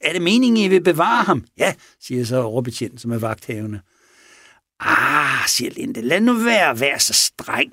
[0.00, 1.44] Er det meningen, I vil bevare ham?
[1.58, 3.80] Ja, siger så overbetjenten, som er vagthavende.
[4.80, 7.72] Ah, siger Linde, lad nu være, vær så streng.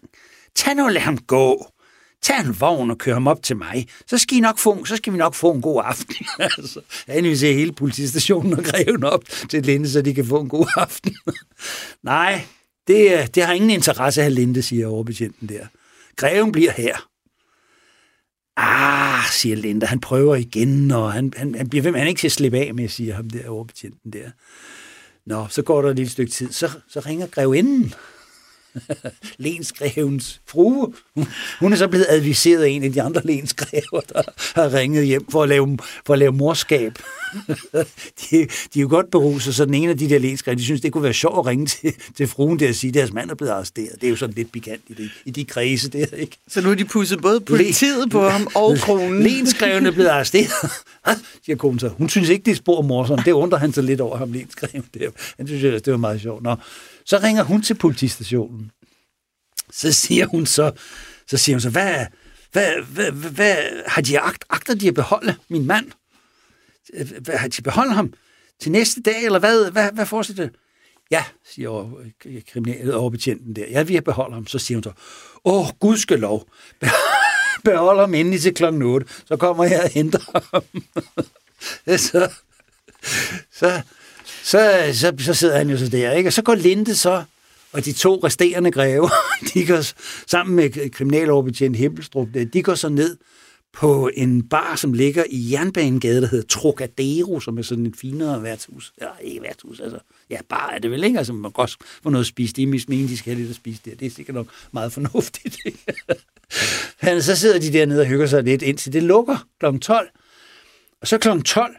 [0.55, 1.71] Tag nu og lad ham gå.
[2.21, 3.87] Tag en vogn og kør ham op til mig.
[4.07, 6.25] Så skal, I nok få, så skal vi nok få en god aften.
[6.39, 10.39] altså, han vil se hele politistationen og greven op til Linde, så de kan få
[10.41, 11.15] en god aften.
[12.03, 12.41] Nej,
[12.87, 15.65] det, øh, det har ingen interesse af Linde, siger overbetjenten der.
[16.15, 17.07] Greven bliver her.
[18.57, 22.19] Ah, siger Linda, han prøver igen, og han, han, han bliver ved med, han ikke
[22.19, 24.29] til at slippe af med, siger ham der overbetjenten der.
[25.25, 27.93] Nå, så går der et lille stykke tid, så, så ringer grevinden.
[29.37, 30.93] Lensgrevens frue.
[31.59, 34.21] Hun er så blevet adviseret af en af de andre lensgrever, der
[34.55, 36.93] har ringet hjem for at lave, for at lave morskab.
[38.21, 40.81] de, de er jo godt beruset, så den ene af de der lensgrever, de synes,
[40.81, 43.29] det kunne være sjovt at ringe til, til fruen der og sige, at deres mand
[43.29, 43.95] er blevet arresteret.
[44.01, 46.37] Det er jo sådan lidt pikant i, det, i de kredse der, ikke?
[46.47, 49.23] Så nu har de pusset både politiet på ham og kronen.
[49.23, 50.71] Lensgreven er blevet arresteret,
[51.45, 51.87] siger konen så.
[51.87, 53.25] Hun synes ikke, det er spor morsomt.
[53.25, 55.09] Det undrer han sig lidt over ham, lensgreven der.
[55.37, 56.43] Han synes, det var meget sjovt.
[56.43, 56.55] Nå.
[57.05, 58.71] Så ringer hun til politistationen.
[59.71, 60.71] Så siger hun så,
[61.27, 62.05] så siger hun så, hvad,
[62.51, 65.91] hvad, hvad, hvad, hvad har de agt, agter de at beholde min mand?
[67.21, 68.13] Hvad, har de beholdt ham
[68.61, 70.55] til næste dag, eller hvad, hvad, hvad fortsætter det?
[71.11, 72.01] Ja, siger
[72.51, 73.65] kriminaloverbetjenten der.
[73.69, 74.47] Ja, vi har beholdt ham.
[74.47, 74.91] Så siger hun så,
[75.45, 76.49] åh, Gud skal lov.
[77.65, 79.07] Behold ham endelig til klokken 8.
[79.25, 80.19] Så kommer jeg og henter
[80.53, 80.63] ham.
[81.97, 82.31] så,
[83.51, 83.81] så,
[84.43, 86.29] så, så, så sidder han jo så der, ikke?
[86.29, 87.23] Og så går Linde så,
[87.71, 89.09] og de to resterende greve,
[89.53, 89.81] de går
[90.29, 93.17] sammen med kriminaloverbetjent Himmelstrup, øh, de går så ned
[93.75, 98.43] på en bar, som ligger i Jernbanegade, der hedder Trocadero, som er sådan et finere
[98.43, 98.93] værtshus.
[99.01, 99.99] Ja, ikke værtshus, altså.
[100.29, 101.17] Ja, bar er det vel ikke?
[101.17, 102.53] Altså, man kan også få noget at spise.
[102.53, 103.95] Det er meningen, de skal have lidt at spise der.
[103.95, 105.57] Det er sikkert nok meget fornuftigt.
[107.03, 109.79] Men så sidder de dernede og hygger sig lidt, indtil det lukker kl.
[109.79, 110.09] 12.
[111.01, 111.41] Og så kl.
[111.45, 111.75] 12,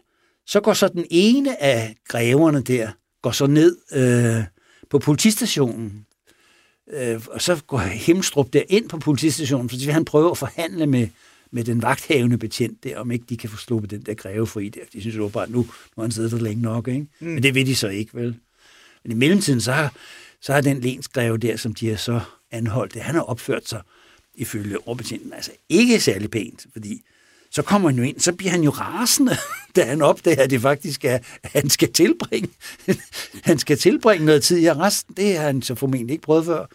[0.46, 2.90] så går så den ene af greverne der,
[3.22, 4.44] går så ned øh,
[4.90, 6.06] på politistationen.
[6.92, 11.08] Øh, og så går Himstrup der ind på politistationen, fordi han prøver at forhandle med,
[11.50, 14.68] med den vagthavende betjent der, om ikke de kan få sluppet den der greve fri
[14.68, 14.80] der.
[14.92, 17.06] De synes jo bare, nu, nu har han siddet der længe nok, ikke?
[17.20, 17.26] Mm.
[17.26, 18.36] Men det vil de så ikke, vel?
[19.04, 19.94] Men i mellemtiden, så har,
[20.40, 23.82] så har den lensgreve der, som de har så anholdt, det, han har opført sig
[24.34, 27.02] ifølge overbetjenten, altså ikke særlig pænt, fordi
[27.50, 29.36] så kommer han jo ind, så bliver han jo rasende,
[29.76, 32.48] da han opdager, at det faktisk er, at han skal tilbringe,
[33.44, 35.14] han skal tilbringe noget tid i arresten.
[35.16, 36.66] Det har han så formentlig ikke prøvet før.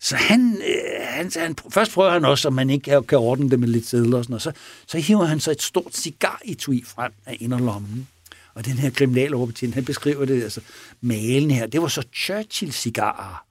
[0.00, 3.50] Så han, øh, han, han, først prøver han også, om man ikke kan, kan ordne
[3.50, 4.42] det med lidt sædler og sådan noget.
[4.42, 4.52] Så,
[4.86, 8.08] så hiver han så et stort cigar i tui frem af inderlommen.
[8.54, 10.60] Og den her kriminaloverbetjent, han beskriver det, altså
[11.00, 13.47] malen her, det var så Churchill-cigarer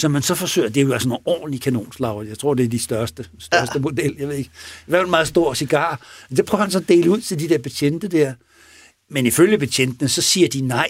[0.00, 2.68] som man så forsøger, det er jo altså nogle ordentlige kanonslag, jeg tror, det er
[2.68, 3.80] de største, største ja.
[3.80, 4.50] model, jeg ved ikke.
[4.86, 6.00] Det var en meget stor cigar.
[6.36, 8.32] Det prøver han så at dele ud til de der betjente der.
[9.10, 10.88] Men ifølge betjentene, så siger de nej.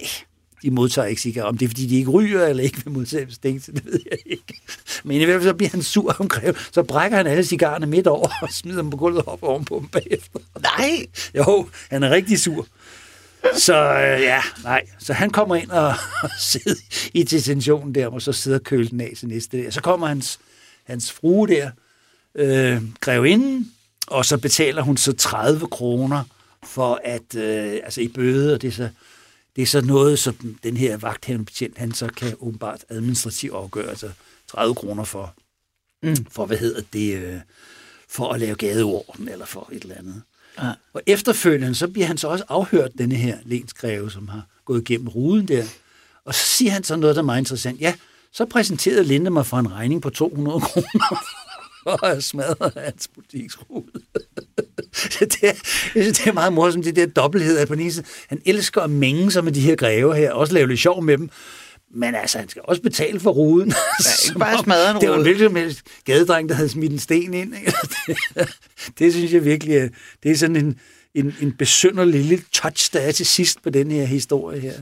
[0.63, 1.49] de modtager ikke cigaretter.
[1.49, 4.19] Om det er, fordi de ikke ryger, eller ikke vil modtage bestikkelse, det ved jeg
[4.27, 4.61] ikke.
[5.05, 8.07] Men i hvert fald så bliver han sur omkring, så brækker han alle cigarerne midt
[8.07, 10.39] over og smider dem på gulvet op ovenpå dem bagefter.
[10.63, 11.07] Nej!
[11.37, 12.67] Jo, han er rigtig sur.
[13.57, 14.87] Så øh, ja, nej.
[14.99, 16.81] Så han kommer ind og, og sidder
[17.15, 19.71] i detentionen der, og så sidder kølen af til næste der.
[19.71, 20.39] Så kommer hans,
[20.85, 21.71] hans frue der,
[22.35, 23.73] øh, grevinden,
[24.07, 26.25] og så betaler hun så 30 kroner
[26.65, 28.89] for at, øh, altså i bøde, og det er så,
[29.57, 34.11] det er så noget, som den her vagthavnebetjent, han så kan åbenbart administrativt afgøre, altså
[34.47, 35.35] 30 kroner for,
[36.03, 36.17] mm.
[36.31, 37.41] for hvad hedder det, øh,
[38.09, 40.23] for at lave gadeorden, eller for et eller andet.
[40.63, 40.73] Ja.
[40.95, 45.09] Og efterfølgende, så bliver han så også afhørt, denne her lensgreve, som har gået igennem
[45.09, 45.65] ruden der.
[46.25, 47.81] Og så siger han så noget, der er meget interessant.
[47.81, 47.95] Ja,
[48.33, 51.25] så præsenterede Linde mig for en regning på 200 kroner
[51.85, 52.35] og at
[52.77, 53.85] hans butiksrude.
[55.21, 55.53] det, er,
[55.95, 58.91] det er meget morsomt, det der dobbelthed, at på den ene side, han elsker at
[58.91, 61.31] mænge sig med de her greve her, også lave lidt sjov med dem,
[61.95, 63.69] men altså, han skal også betale for ruden.
[63.69, 65.01] Ja, ikke bare smadre en rude.
[65.01, 65.75] Det var en hvilken med
[66.05, 67.55] gadedreng, der havde smidt en sten ind.
[67.55, 67.73] Ikke?
[68.37, 68.49] Det,
[68.99, 69.91] det synes jeg virkelig,
[70.23, 70.79] det er sådan en,
[71.15, 74.75] en, en besynderlig lille touch, der er til sidst på den her historie her.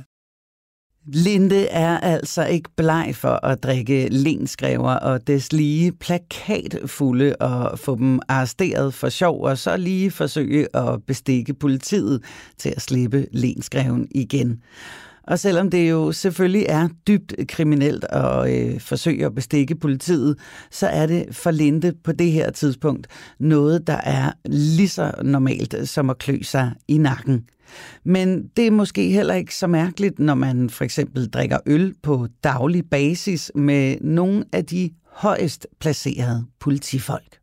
[1.12, 7.96] Linde er altså ikke bleg for at drikke lenskræver og des lige plakatfulde og få
[7.96, 12.24] dem arresteret for sjov, og så lige forsøge at bestikke politiet
[12.58, 14.62] til at slippe lenskreven igen.
[15.28, 20.38] Og selvom det jo selvfølgelig er dybt kriminelt at øh, forsøge at bestikke politiet,
[20.70, 23.06] så er det for Linde på det her tidspunkt
[23.38, 27.48] noget, der er lige så normalt som at klø sig i nakken.
[28.04, 32.28] Men det er måske heller ikke så mærkeligt, når man for eksempel drikker øl på
[32.44, 37.38] daglig basis med nogle af de højest placerede politifolk.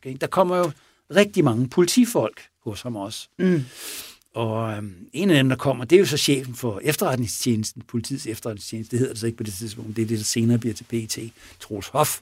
[0.00, 0.70] Okay, der kommer jo
[1.16, 3.28] rigtig mange politifolk hos ham også.
[3.38, 3.64] Mm.
[4.34, 8.26] Og øhm, en af dem, der kommer, det er jo så chefen for efterretningstjenesten, politiets
[8.26, 10.74] efterretningstjeneste, det hedder det så ikke på det tidspunkt, det er det, der senere bliver
[10.74, 11.18] til PT,
[11.60, 12.20] Troels Hoff,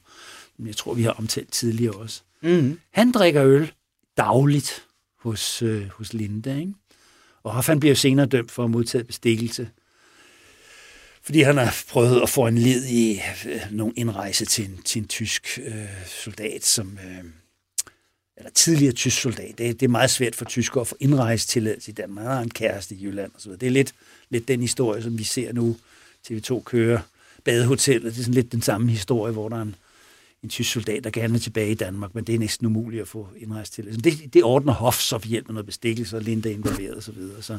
[0.57, 2.23] som jeg tror, vi har omtalt tidligere også.
[2.43, 2.81] Mm.
[2.91, 3.73] Han drikker øl
[4.17, 4.85] dagligt
[5.19, 6.75] hos, øh, hos Linde, ikke?
[7.43, 9.69] Og Hoff han bliver jo senere dømt for at modtage bestikkelse,
[11.23, 15.03] fordi han har prøvet at få en led i øh, nogle indrejse til en, til
[15.03, 15.75] en tysk øh,
[16.07, 16.99] soldat, som...
[17.05, 17.25] Øh,
[18.37, 19.59] eller tidligere tysk soldat.
[19.59, 22.25] Det, det er meget svært for tyskere at få indrejsetilladelse i Danmark.
[22.25, 23.61] Han har en kæreste i Jylland og så videre.
[23.61, 23.95] Det er lidt,
[24.31, 25.77] lidt den historie, som vi ser nu.
[26.31, 26.99] TV2 kører
[27.45, 28.13] badehotellet.
[28.13, 29.75] Det er sådan lidt den samme historie, hvor der er en,
[30.43, 33.09] en tysk soldat, der gerne vil tilbage i Danmark, men det er næsten umuligt at
[33.09, 34.03] få indrejsetilladelse.
[34.03, 37.13] Det, det ordner Hof så for hjælp med noget bestikkelse, og Linda involveret og så
[37.13, 37.43] videre.
[37.43, 37.59] Så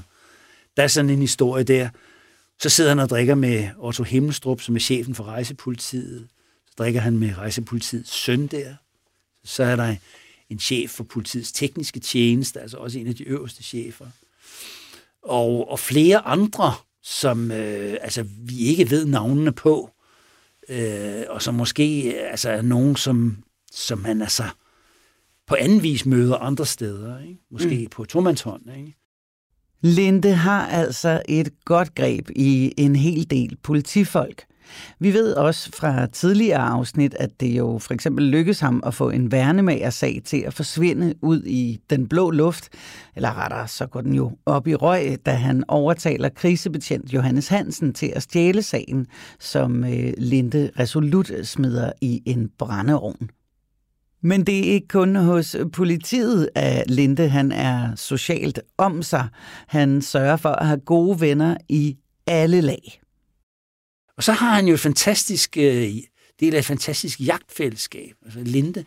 [0.78, 1.90] der er sådan en historie der.
[2.60, 6.28] Så sidder han og drikker med Otto Himmelstrup, som er chefen for rejsepolitiet.
[6.68, 8.76] Så drikker han med rejsepolitiets søn der.
[9.44, 9.96] Så er der
[10.50, 14.06] en chef for politiets tekniske tjeneste, altså også en af de øverste chefer.
[15.22, 19.90] Og, og flere andre, som øh, altså, vi ikke ved navnene på,
[20.70, 24.44] øh, og som måske altså, er nogen, som, som man altså
[25.48, 27.40] på anden vis møder andre steder, ikke?
[27.52, 27.90] måske mm.
[27.90, 28.62] på tomandshånd.
[28.78, 28.98] Ikke?
[29.82, 34.46] Linde har altså et godt greb i en hel del politifolk.
[35.00, 39.10] Vi ved også fra tidligere afsnit, at det jo for eksempel lykkedes ham at få
[39.10, 42.70] en værnemagersag til at forsvinde ud i den blå luft,
[43.16, 47.94] eller rettere, så går den jo op i røg, da han overtaler krisebetjent Johannes Hansen
[47.94, 49.08] til at stjæle sagen,
[49.40, 53.30] som øh, Linde resolut smider i en brændeovn.
[54.22, 59.28] Men det er ikke kun hos politiet, at Linde han er socialt om sig.
[59.68, 63.00] Han sørger for at have gode venner i alle lag.
[64.18, 65.94] Og så har han jo et fantastisk øh,
[66.40, 68.16] del af et fantastisk jagtfællesskab.
[68.26, 68.86] Altså Linde,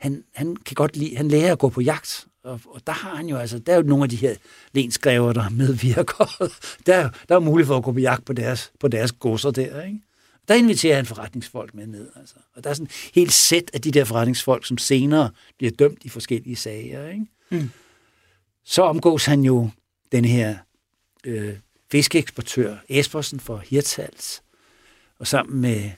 [0.00, 3.16] han, han kan godt lide, han lærer at gå på jagt, og, og der har
[3.16, 4.34] han jo altså, der er jo nogle af de her
[4.72, 6.50] lenskræver, der medvirker.
[6.86, 9.82] der, der er mulighed for at gå på jagt på deres, på deres godser der,
[9.82, 10.00] ikke?
[10.48, 12.08] Der inviterer han forretningsfolk med ned.
[12.16, 12.34] Altså.
[12.54, 16.04] Og der er sådan et helt sæt af de der forretningsfolk, som senere bliver dømt
[16.04, 17.08] i forskellige sager.
[17.08, 17.26] Ikke?
[17.50, 17.70] Mm.
[18.64, 19.70] Så omgås han jo
[20.12, 20.56] den her
[21.24, 21.54] øh,
[21.92, 24.42] fiskeeksportør Espersen for Hirtals,
[25.22, 25.90] og sammen med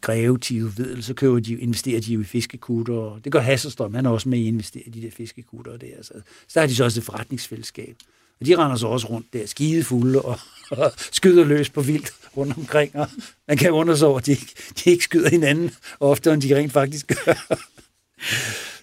[0.00, 3.94] Greve Tive Vedel, så køber de, investerer de jo i fiskekutter, og det gør Hasselstrøm,
[3.94, 6.02] han er også med i at investere i de der fiskekutter der.
[6.02, 6.12] Så,
[6.48, 7.96] så har de så også et forretningsfællesskab.
[8.40, 10.38] Og de render så også rundt der, skidefulde og,
[10.70, 13.08] og skyder løs på vildt rundt omkring, og
[13.48, 14.36] man kan undre sig over, at de,
[14.84, 17.56] de ikke skyder hinanden oftere, end de rent faktisk gør.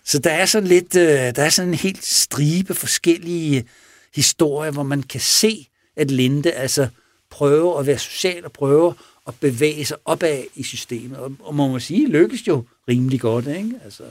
[0.05, 3.67] Så der er sådan lidt, øh, der er sådan en helt stribe forskellige
[4.15, 6.87] historier, hvor man kan se, at Linde altså
[7.29, 8.93] prøver at være social og prøver
[9.27, 11.17] at bevæge sig opad i systemet.
[11.17, 13.47] Og, og man må sige, lykkes jo rimelig godt.
[13.47, 13.71] Ikke?
[13.83, 14.03] Altså.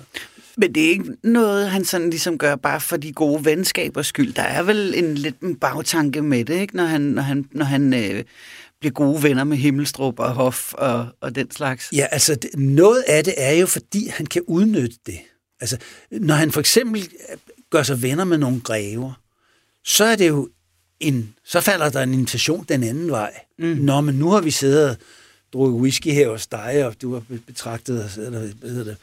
[0.57, 4.33] Men det er ikke noget, han sådan ligesom gør bare for de gode venskabers skyld.
[4.33, 6.77] Der er vel en lidt en bagtanke med det, ikke?
[6.77, 8.25] når han, når han, når han øh,
[8.81, 11.89] bliver gode venner med Himmelstrup og Hof og, og den slags.
[11.93, 15.19] Ja, altså det, noget af det er jo, fordi han kan udnytte det.
[15.61, 15.77] Altså,
[16.11, 17.09] når han for eksempel
[17.71, 19.21] gør sig venner med nogle grever,
[19.85, 20.49] så er det jo
[21.01, 23.33] en, så falder der en invitation den anden vej.
[23.59, 23.67] Mm.
[23.67, 24.97] Nå, men nu har vi siddet
[25.53, 28.97] drukket whisky her hos dig, og du har betragtet eller hvad hedder det,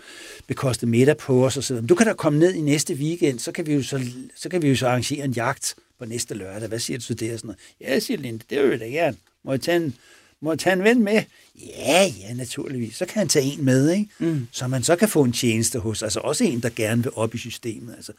[0.47, 3.51] bekostet middag på os, og så Du kan da komme ned i næste weekend, så
[3.51, 4.01] kan vi jo så,
[4.35, 6.67] så, kan vi jo så arrangere en jagt på næste lørdag.
[6.67, 7.33] Hvad siger du til det?
[7.33, 7.47] Og sådan
[7.81, 7.93] noget.
[7.93, 9.17] Ja, siger Linde, det vil jeg da gerne.
[9.43, 9.95] Må jeg tage en,
[10.41, 11.23] må jeg tage en ven med?
[11.55, 12.95] Ja, ja, naturligvis.
[12.95, 14.09] Så kan han tage en med, ikke?
[14.19, 14.47] Mm.
[14.51, 17.35] Så man så kan få en tjeneste hos, altså også en, der gerne vil op
[17.35, 17.93] i systemet.
[17.95, 18.11] Altså,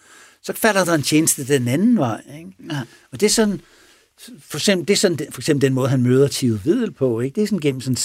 [0.42, 2.50] så falder der en tjeneste den anden vej, ikke?
[2.70, 2.80] Ja.
[3.12, 3.60] Og det er sådan,
[4.40, 7.20] for eksempel, det er sådan, for eksempel den måde, han møder Tio Vedel på.
[7.20, 7.34] Ikke?
[7.34, 7.96] Det er sådan gennem sådan,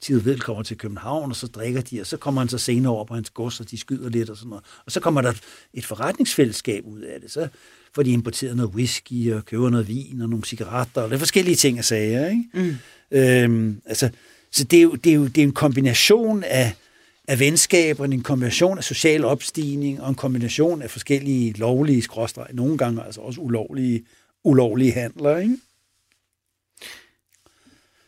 [0.00, 2.92] Tio Vedel kommer til København, og så drikker de, og så kommer han så senere
[2.92, 4.64] over på hans gods, og de skyder lidt og sådan noget.
[4.86, 5.32] Og så kommer der
[5.74, 7.30] et forretningsfællesskab ud af det.
[7.30, 7.48] Så
[7.94, 11.56] får de importeret noget whisky, og køber noget vin, og nogle cigaretter, og er forskellige
[11.56, 12.28] ting og sager.
[12.28, 12.44] Ikke?
[12.54, 12.76] Mm.
[13.18, 14.10] Øhm, altså,
[14.52, 16.74] så det er, jo, det, er jo, det er en kombination af,
[17.28, 22.78] af venskaber, en kombination af social opstigning, og en kombination af forskellige lovlige skråstreg, nogle
[22.78, 24.04] gange altså også ulovlige
[24.44, 25.58] ulovlige handler, ikke?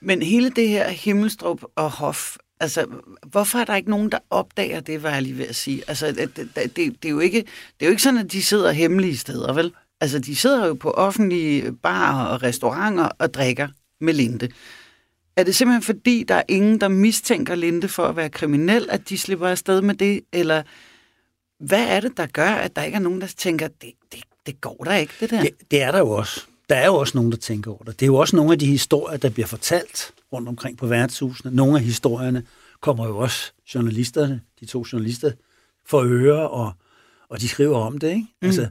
[0.01, 2.87] Men hele det her Himmelstrup og Hof, altså,
[3.27, 5.83] hvorfor er der ikke nogen, der opdager det, var jeg lige ved at sige?
[5.89, 8.43] Altså, det, det, det, det, er jo ikke, det er jo ikke sådan, at de
[8.43, 9.73] sidder hemmelige steder, vel?
[10.01, 13.69] Altså, de sidder jo på offentlige barer og restauranter og drikker
[14.01, 14.49] med Linde.
[15.37, 19.09] Er det simpelthen fordi, der er ingen, der mistænker Linde for at være kriminel, at
[19.09, 20.21] de slipper afsted med det?
[20.33, 20.63] Eller
[21.59, 24.61] hvad er det, der gør, at der ikke er nogen, der tænker, det, det, det
[24.61, 25.43] går da ikke, det der.
[25.43, 26.45] Det, det er der jo også.
[26.69, 28.01] Der er jo også nogen, der tænker over det.
[28.01, 31.57] Det er jo også nogle af de historier, der bliver fortalt rundt omkring på værtshusene.
[31.57, 32.43] Nogle af historierne
[32.81, 35.33] kommer jo også journalisterne, de to journalister,
[35.87, 36.73] for øre, og,
[37.29, 38.09] og de skriver om det.
[38.09, 38.27] Ikke?
[38.43, 38.47] Mm.
[38.47, 38.69] Altså,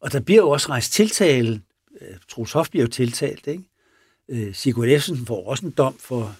[0.00, 1.60] og der bliver jo også rejst tiltale.
[2.00, 3.46] Øh, Troels Hoff bliver jo tiltalt.
[3.46, 3.64] Ikke?
[4.28, 6.36] Øh, Sigurd Efsen får også en dom for,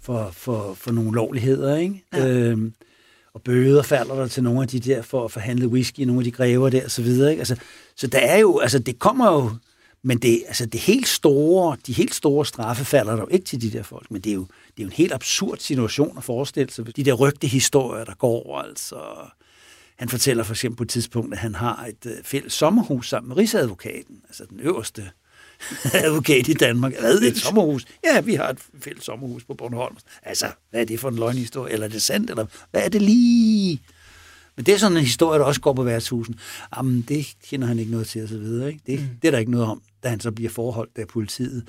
[0.00, 1.76] for, for, for nogle lovligheder.
[1.76, 2.04] Ikke?
[2.12, 2.28] Ja.
[2.28, 2.74] Øhm,
[3.34, 6.24] og bøder falder der til nogle af de der for at forhandle whisky, nogle af
[6.24, 7.30] de grever der og så videre.
[7.30, 7.40] Ikke?
[7.40, 7.56] Altså,
[7.96, 9.50] så der er jo, altså det kommer jo,
[10.02, 13.62] men det, altså det helt store, de helt store straffe falder der jo ikke til
[13.62, 16.24] de der folk, men det er jo, det er jo en helt absurd situation at
[16.24, 16.96] forestille sig.
[16.96, 18.96] De der rygte historier, der går, altså...
[19.96, 23.28] Han fortæller for eksempel på et tidspunkt, at han har et øh, fælles sommerhus sammen
[23.28, 25.10] med Rigsadvokaten, altså den øverste
[26.04, 27.00] advokat i Danmark.
[27.00, 27.84] Hvad, et sommerhus?
[28.04, 29.96] Ja, vi har et fælles sommerhus på Bornholm.
[30.22, 31.72] Altså, hvad er det for en løgnhistorie?
[31.72, 32.30] Eller er det sandt?
[32.30, 33.80] Eller hvad er det lige?
[34.56, 36.38] Men det er sådan en historie, der også går på værtshusen.
[36.76, 38.68] Jamen, det kender han ikke noget til, og så videre.
[38.68, 38.80] Ikke?
[38.86, 39.06] Det, mm.
[39.22, 41.68] det er der ikke noget om, da han så bliver forholdt af politiet.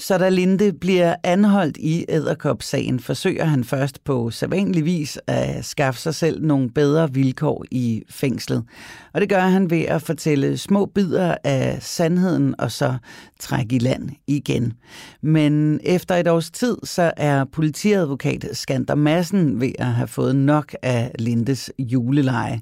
[0.00, 6.00] Så da Linde bliver anholdt i Æderkop-sagen, forsøger han først på sædvanlig vis at skaffe
[6.00, 8.64] sig selv nogle bedre vilkår i fængslet.
[9.12, 12.94] Og det gør han ved at fortælle små bidder af sandheden og så
[13.40, 14.72] trække i land igen.
[15.22, 20.74] Men efter et års tid, så er politiadvokat Skander Madsen ved at have fået nok
[20.82, 22.60] af Lindes juleleje.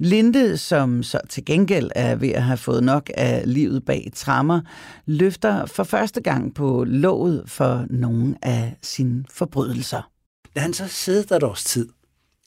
[0.00, 4.60] Linde, som så til gengæld er ved at have fået nok af livet bag trammer,
[5.06, 10.10] løfter for første gang på låget for nogle af sine forbrydelser.
[10.56, 11.88] Da han så sidder der et års tid,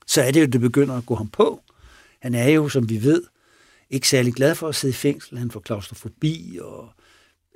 [0.07, 1.61] så er det jo, det begynder at gå ham på.
[2.21, 3.23] Han er jo, som vi ved,
[3.89, 5.37] ikke særlig glad for at sidde i fængsel.
[5.37, 6.89] Han får klaustrofobi, og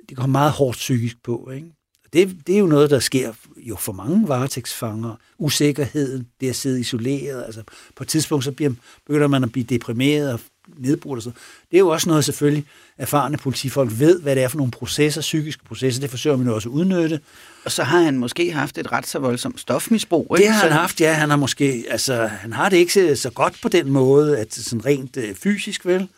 [0.08, 1.50] det går meget hårdt psykisk på.
[1.50, 1.75] Ikke?
[2.12, 5.14] Det, det er jo noget, der sker jo for mange varetægtsfanger.
[5.38, 7.44] Usikkerheden, det at sidde isoleret.
[7.46, 7.62] Altså,
[7.96, 8.72] på et tidspunkt så bliver,
[9.06, 10.40] begynder man at blive deprimeret og
[10.76, 11.16] nedbrudt.
[11.16, 11.30] Og så.
[11.70, 12.64] Det er jo også noget, selvfølgelig,
[12.98, 16.00] erfarne politifolk ved, hvad det er for nogle processer, psykiske processer.
[16.00, 17.20] Det forsøger man jo også at udnytte.
[17.64, 20.36] Og så har han måske haft et ret så voldsomt stofmisbrug.
[20.38, 20.46] Ikke?
[20.46, 21.12] Det har han haft, ja.
[21.12, 24.86] Han har måske, altså, han har det ikke så godt på den måde, at sådan
[24.86, 26.08] rent øh, fysisk, vel?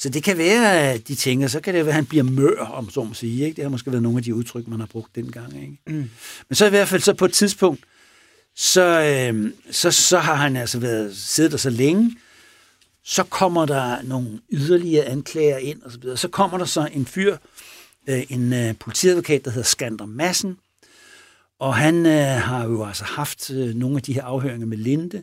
[0.00, 2.58] Så det kan være, at de tænker, så kan det være, at han bliver mør,
[2.58, 3.44] om så må sige.
[3.44, 3.56] Ikke?
[3.56, 5.62] Det har måske været nogle af de udtryk, man har brugt dengang.
[5.62, 5.78] Ikke?
[5.86, 6.10] Mm.
[6.48, 7.84] Men så i hvert fald så på et tidspunkt,
[8.56, 12.16] så, øh, så, så har han altså været, siddet der så længe,
[13.04, 16.16] så kommer der nogle yderligere anklager ind, og så videre.
[16.16, 17.36] Så kommer der så en fyr,
[18.08, 20.58] øh, en øh, politiadvokat, der hedder Skander Massen,
[21.58, 25.22] og han øh, har jo altså haft øh, nogle af de her afhøringer med Linde,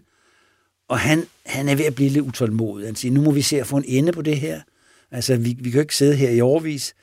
[0.87, 2.87] og han, han er ved at blive lidt utålmodig.
[2.87, 4.61] Han siger, nu må vi se at få en ende på det her.
[5.11, 6.95] Altså, vi, vi kan jo ikke sidde her i overvis.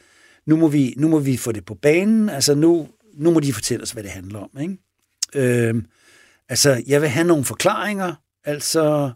[0.47, 2.29] Nu må vi, nu må vi få det på banen.
[2.29, 4.51] Altså, nu, nu må de fortælle os, hvad det handler om.
[4.61, 4.77] Ikke?
[5.35, 5.87] Øhm,
[6.49, 8.15] altså, jeg vil have nogle forklaringer.
[8.45, 9.11] Altså,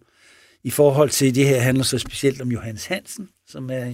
[0.65, 3.93] i forhold til det her handler så specielt om Johannes Hansen, som er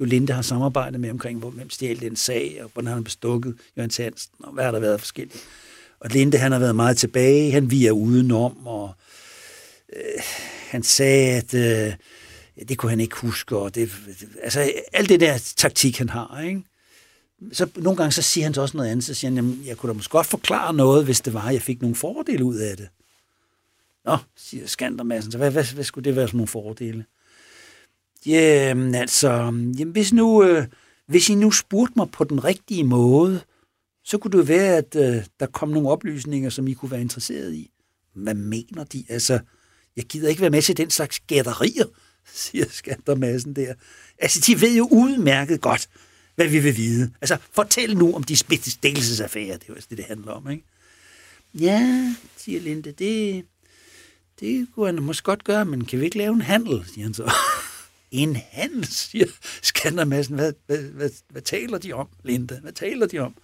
[0.00, 3.54] jo Linde har samarbejdet med omkring, hvor hvem stjal den sag, og hvordan han bestukket
[3.76, 5.44] Johannes Hansen, og hvad har der været forskelligt.
[6.00, 8.94] Og Linde, han har været meget tilbage, han viger udenom, og
[9.96, 10.22] øh,
[10.68, 11.94] han sagde, at øh,
[12.68, 13.90] det kunne han ikke huske, og det,
[14.42, 16.62] altså alt det der taktik, han har, ikke?
[17.52, 19.76] Så nogle gange så siger han så også noget andet, så siger han, jamen, jeg
[19.76, 22.56] kunne da måske godt forklare noget, hvis det var, at jeg fik nogle fordele ud
[22.56, 22.88] af det.
[24.04, 27.04] Nå, siger Skandermassen, så hvad, hvad, hvad skulle det være for nogle fordele?
[28.26, 29.30] Jamen altså,
[29.78, 30.66] jamen, hvis, nu, øh,
[31.06, 33.40] hvis I nu spurgte mig på den rigtige måde,
[34.04, 37.54] så kunne det være, at øh, der kom nogle oplysninger, som I kunne være interesseret
[37.54, 37.70] i.
[38.14, 39.04] Hvad mener de?
[39.08, 39.38] Altså,
[39.98, 41.86] jeg gider ikke være med til den slags gætterier,
[42.34, 43.74] siger Skandermassen der.
[44.18, 45.88] Altså, de ved jo udmærket godt,
[46.34, 47.10] hvad vi vil vide.
[47.20, 49.56] Altså, fortæl nu om de spidselsesaffærer.
[49.56, 50.64] Det er jo altså det, det handler om, ikke?
[51.54, 53.44] Ja, siger Linde, det,
[54.40, 57.14] det kunne han måske godt gøre, men kan vi ikke lave en handel, siger han
[57.14, 57.32] så.
[58.10, 59.26] en handel, siger
[59.62, 60.34] Skandermassen.
[60.34, 62.58] Hvad, hvad, hvad, hvad taler de om, Linde?
[62.62, 63.34] Hvad taler de om?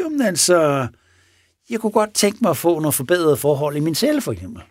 [0.00, 0.88] Jo, men altså,
[1.70, 4.62] jeg kunne godt tænke mig at få nogle forbedrede forhold i min celle, for eksempel.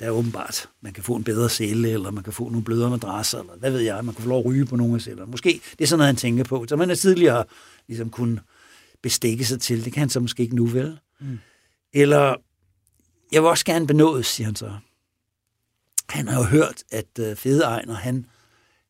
[0.00, 2.90] Der er åbenbart, man kan få en bedre celle, eller man kan få nogle blødere
[2.90, 5.30] madrasser, eller hvad ved jeg, man kan få lov at ryge på nogle af cellerne.
[5.30, 6.66] Måske det er sådan noget, han tænker på.
[6.68, 7.44] Så man er tidligere
[7.88, 8.40] ligesom kunne
[9.02, 9.84] bestikke sig til.
[9.84, 10.98] Det kan han så måske ikke nu, vel?
[11.20, 11.38] Mm.
[11.92, 12.34] Eller,
[13.32, 14.72] jeg vil også gerne benådes, siger han så.
[16.08, 18.26] Han har jo hørt, at uh, Fede Ejner, han,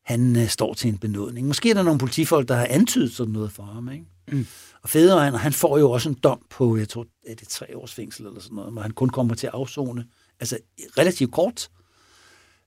[0.05, 1.47] han uh, står til en benådning.
[1.47, 4.05] Måske er der nogle politifolk, der har antydet sådan noget for ham, ikke?
[4.31, 4.47] Mm.
[4.81, 7.93] Og Fede han får jo også en dom på, jeg tror, er det tre års
[7.93, 10.05] fængsel eller sådan noget, hvor han kun kommer til at afzone,
[10.39, 10.57] altså
[10.97, 11.69] relativt kort,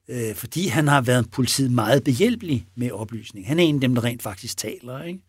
[0.08, 3.46] øh, fordi han har været politiet meget behjælpelig med oplysning.
[3.46, 5.20] Han er en af dem, der rent faktisk taler, ikke?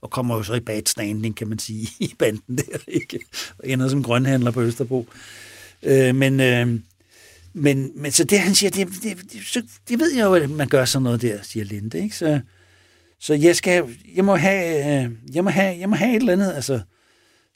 [0.00, 3.20] Og kommer jo så i bad standing, kan man sige, i banden der, ikke?
[3.58, 5.06] Og ender som grønhandler på Østerbro.
[5.82, 6.80] Øh, men, øh,
[7.52, 10.50] men, men så det, han siger, det, det, det, så, det ved jeg jo, at
[10.50, 12.16] man gør sådan noget der, siger Linde, ikke?
[12.16, 12.40] Så,
[13.20, 16.32] så jeg, skal, jeg, må have, øh, jeg, må have, jeg må have et eller
[16.32, 16.52] andet.
[16.52, 16.80] Altså,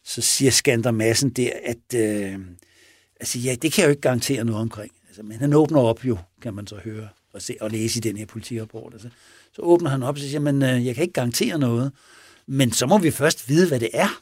[0.04, 2.38] så siger Skander Madsen der, at øh,
[3.22, 4.92] altså, ja, det kan jeg jo ikke garantere noget omkring.
[5.08, 8.00] Altså, men han åbner op jo, kan man så høre og, se, og læse i
[8.00, 8.92] den her politirapport.
[8.92, 9.08] Altså.
[9.52, 11.92] Så åbner han op og siger, men øh, jeg kan ikke garantere noget.
[12.46, 14.20] Men så må vi først vide, hvad det er.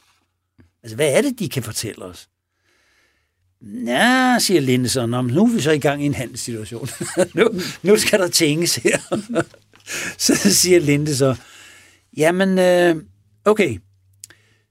[0.83, 2.29] Altså, hvad er det, de kan fortælle os?
[3.85, 6.87] Ja, siger Linde så, nu er vi så i gang i en handelssituation.
[7.35, 7.49] nu,
[7.83, 8.99] nu skal der tænkes her.
[10.17, 11.35] så siger Linde så,
[12.17, 13.03] jamen, øh,
[13.45, 13.77] okay,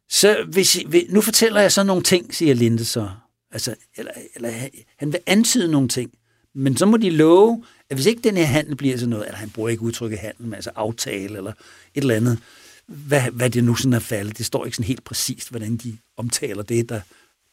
[0.08, 0.78] så hvis,
[1.08, 3.08] nu fortæller jeg så nogle ting, siger Linde så.
[3.52, 6.12] Altså, eller, eller han vil antyde nogle ting,
[6.54, 9.38] men så må de love, at hvis ikke den her handel bliver sådan noget, eller
[9.38, 11.52] han bruger ikke udtrykket handel, men altså aftale eller
[11.94, 12.38] et eller andet,
[12.86, 14.38] hvad, hvad det nu sådan er faldet.
[14.38, 17.00] Det står ikke sådan helt præcist, hvordan de omtaler det, der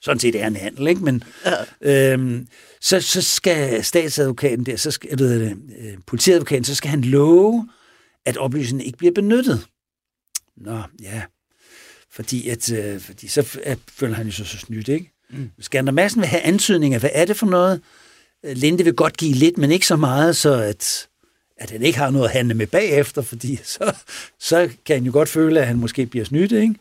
[0.01, 1.03] sådan set er en handel, ikke?
[1.03, 1.23] Men
[1.81, 2.13] ja.
[2.13, 2.47] øhm,
[2.81, 7.69] så, så skal statsadvokaten der, så skal, ved det, øh, politiadvokaten, så skal han love,
[8.25, 9.67] at oplysningen ikke bliver benyttet.
[10.57, 11.23] Nå, ja.
[12.11, 15.16] Fordi, at, øh, fordi så føler han jo så, så snydt, ikke?
[15.29, 15.51] Mm.
[15.59, 16.99] Skander Madsen vil have antydninger.
[16.99, 17.81] Hvad er det for noget?
[18.45, 21.07] Øh, Linde vil godt give lidt, men ikke så meget, så at,
[21.57, 23.95] at han ikke har noget at handle med bagefter, fordi så,
[24.39, 26.75] så kan han jo godt føle, at han måske bliver snydt, ikke?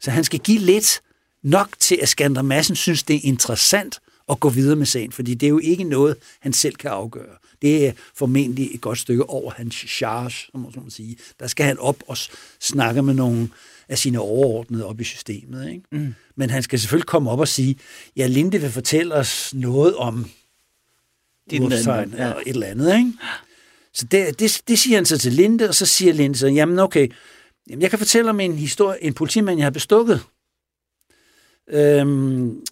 [0.00, 1.00] Så han skal give lidt,
[1.44, 5.34] nok til, at Skander Madsen synes, det er interessant at gå videre med sagen, fordi
[5.34, 7.36] det er jo ikke noget, han selv kan afgøre.
[7.62, 11.16] Det er formentlig et godt stykke over hans charge, som man sige.
[11.40, 12.16] Der skal han op og
[12.60, 13.48] snakke med nogle
[13.88, 15.70] af sine overordnede op i systemet.
[15.70, 15.82] Ikke?
[15.92, 16.14] Mm.
[16.36, 17.76] Men han skal selvfølgelig komme op og sige,
[18.16, 20.30] ja, Linde vil fortælle os noget om
[21.52, 22.30] udopstegn ja.
[22.30, 22.96] et eller andet.
[22.98, 23.12] Ikke?
[23.92, 26.78] Så det, det, det siger han så til Linde, og så siger Linde så, jamen
[26.78, 27.08] okay,
[27.70, 30.20] jamen jeg kan fortælle om en historie, en politimand, jeg har bestukket.
[31.68, 32.64] Øhm,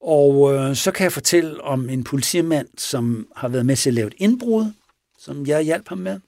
[0.00, 3.94] og øh, så kan jeg fortælle om en politimand, som har været med til at
[3.94, 4.72] lave et indbrud,
[5.18, 6.20] som jeg hjalp ham med.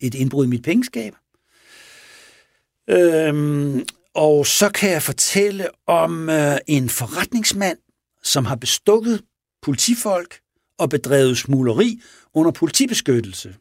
[0.00, 1.14] Et indbrud i mit pengeskab.
[2.88, 7.78] Øhm, og så kan jeg fortælle om øh, en forretningsmand,
[8.22, 9.22] som har bestukket
[9.62, 10.40] politifolk
[10.78, 12.00] og bedrevet smugleri
[12.34, 13.54] under politibeskyttelse.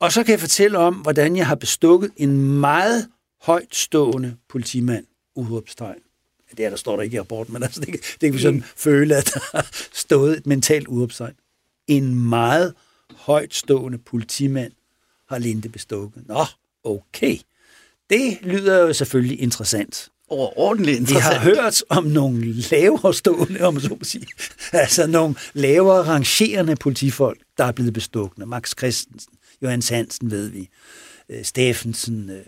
[0.00, 3.08] Og så kan jeg fortælle om, hvordan jeg har bestukket en meget
[3.42, 5.98] højtstående politimand, udråbstegn.
[6.56, 8.58] Det er, der står der ikke i rapporten, men altså, det, det kan vi sådan
[8.58, 8.64] mm.
[8.76, 11.34] føle, at der har stået et mentalt udråbstegn.
[11.86, 12.74] En meget
[13.10, 14.72] højtstående politimand
[15.28, 16.28] har Linde bestukket.
[16.28, 16.44] Nå,
[16.84, 17.38] okay.
[18.12, 20.08] Det lyder jo selvfølgelig interessant.
[20.28, 21.34] Overordentligt interessant.
[21.34, 24.26] Vi har hørt om nogle lavere stående, om så må sige.
[24.72, 28.46] Altså nogle lavere rangerende politifolk, der er blevet bestukne.
[28.46, 29.32] Max Christensen,
[29.62, 30.68] Johannes Hansen ved vi,
[31.28, 32.30] øh, Steffensen.
[32.30, 32.42] Øh.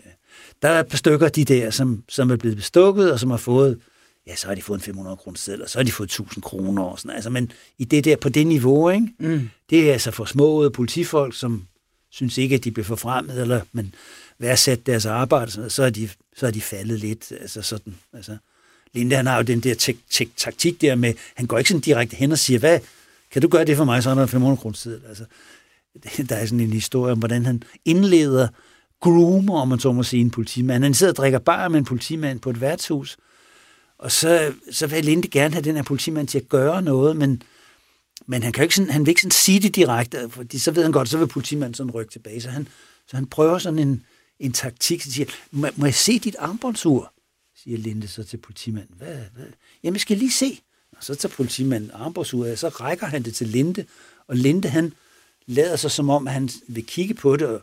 [0.61, 3.29] Der er et par stykker af de der, som, som er blevet bestukket, og som
[3.29, 3.79] har fået
[4.27, 6.43] ja, så har de fået en 500 kroner selv, og så har de fået 1000
[6.43, 9.07] kroner og sådan Altså, men i det der, på det niveau, ikke?
[9.19, 9.49] Mm.
[9.69, 11.67] det er altså for små politifolk, som
[12.11, 13.95] synes ikke, at de bliver forfremmet, eller men
[14.39, 18.37] værdsat deres arbejde, så er de, så er de faldet lidt, altså sådan, altså
[18.93, 21.81] Linde, han har jo den der tek- tek- taktik der med, han går ikke sådan
[21.81, 22.79] direkte hen og siger, hvad,
[23.31, 25.01] kan du gøre det for mig, så er der 500 kroner tid.
[25.07, 25.25] Altså,
[26.29, 28.47] der er sådan en historie om, hvordan han indleder
[28.99, 30.83] groomer, om man så må sige, en politimand.
[30.83, 33.17] Han sidder og drikker bare med en politimand på et værtshus,
[33.97, 37.41] og så, så vil Linde gerne have den her politimand til at gøre noget, men,
[38.27, 40.83] men han, kan ikke sådan, han vil ikke sådan sige det direkte, fordi så ved
[40.83, 42.41] han godt, så vil politimanden sådan rykke tilbage.
[42.41, 42.67] Så han,
[43.07, 44.03] så han prøver sådan en,
[44.39, 47.13] en taktik, så siger, må, må jeg se dit armbåndsur?
[47.63, 48.95] siger Linde så til politimanden.
[48.97, 49.45] Hvad, hvad?
[49.83, 50.59] Jamen, jeg skal lige se.
[50.97, 53.85] Og så tager politimanden armbåndsuret af, så rækker han det til Linde,
[54.27, 54.93] og Linde han
[55.45, 57.61] lader sig som om, han vil kigge på det, og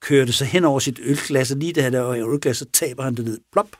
[0.00, 2.66] kører det så hen over sit ølglas, og lige da han er i ølglas, så
[2.72, 3.40] taber han det ned.
[3.52, 3.76] Plop!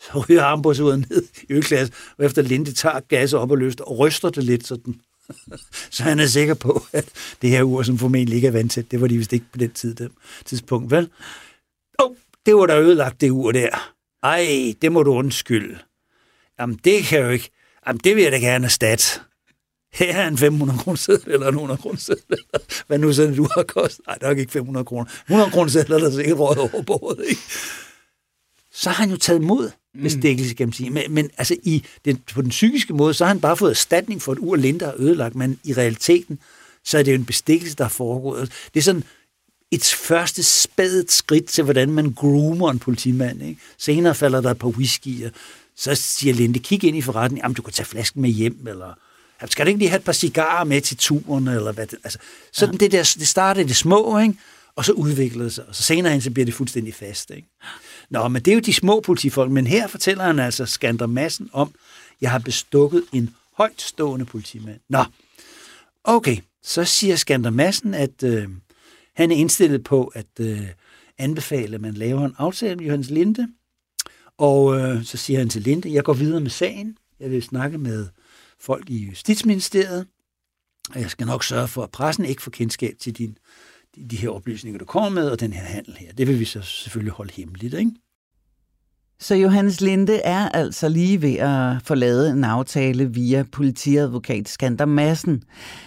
[0.00, 3.98] Så ryger armbåndsuret ned i ølglas, og efter Linde tager gas op og løfter, og
[3.98, 5.00] ryster det lidt så den
[5.94, 7.08] så han er sikker på, at
[7.42, 9.70] det her ur, som formentlig ikke er vandtæt, det var de vist ikke på den
[9.70, 10.10] tid, det
[10.44, 11.08] tidspunkt, vel?
[11.98, 12.16] Åh, oh,
[12.46, 13.94] det var da ødelagt, det ur der.
[14.22, 15.78] Ej, det må du undskylde.
[16.60, 17.50] Jamen, det kan jeg jo ikke.
[17.86, 19.04] Jamen, det vil jeg da gerne erstatte.
[19.92, 23.36] Her er en 500 kroner seddel, eller en 100 kroner seddel, eller hvad nu sådan
[23.36, 24.06] du har kostet.
[24.06, 25.04] Nej, det er ikke 500 kroner.
[25.26, 27.40] 100 kroner seddel, der sikkert røget over bordet, ikke?
[28.72, 29.70] Så har han jo taget mod
[30.02, 30.90] bestikkelse, kan man sige.
[30.90, 34.22] Men, men altså, i den, på den psykiske måde, så har han bare fået erstatning
[34.22, 36.38] for et ur, Linda har ødelagt, men i realiteten,
[36.84, 38.52] så er det jo en bestikkelse, der er foregået.
[38.74, 39.04] Det er sådan,
[39.70, 43.42] et første spadet skridt til, hvordan man groomer en politimand.
[43.42, 43.60] Ikke?
[43.78, 45.30] Senere falder der et par whiskyer.
[45.76, 48.94] Så siger Linde, kig ind i forretningen, jamen du kan tage flasken med hjem, eller
[49.46, 52.18] skal du ikke lige have et par cigarer med til turen, eller hvad det, altså,
[52.52, 52.78] sådan ja.
[52.78, 54.34] det der, det starter i det små, ikke?
[54.76, 57.30] og så udvikler det sig, og så senere hen, så bliver det fuldstændig fast.
[57.30, 57.48] Ikke?
[58.10, 61.50] Nå, men det er jo de små politifolk, men her fortæller han altså Skander Massen
[61.52, 61.74] om,
[62.20, 64.80] jeg har bestukket en højtstående politimand.
[64.88, 65.04] Nå,
[66.04, 68.48] okay, så siger Skander Massen, at øh,
[69.14, 70.68] han er indstillet på at øh,
[71.18, 73.48] anbefale, at man laver en aftale med Johannes Linde.
[74.38, 76.98] Og øh, så siger han til Linde, jeg går videre med sagen.
[77.20, 78.06] Jeg vil snakke med
[78.60, 80.06] folk i Justitsministeriet.
[80.94, 83.38] Og jeg skal nok sørge for, at pressen ikke får kendskab til din,
[84.10, 86.12] de her oplysninger, du kommer med, og den her handel her.
[86.12, 87.92] Det vil vi så selvfølgelig holde hemmeligt, ikke?
[89.22, 94.84] Så Johannes Linde er altså lige ved at få lavet en aftale via politiadvokat Skander
[94.84, 95.42] Madsen.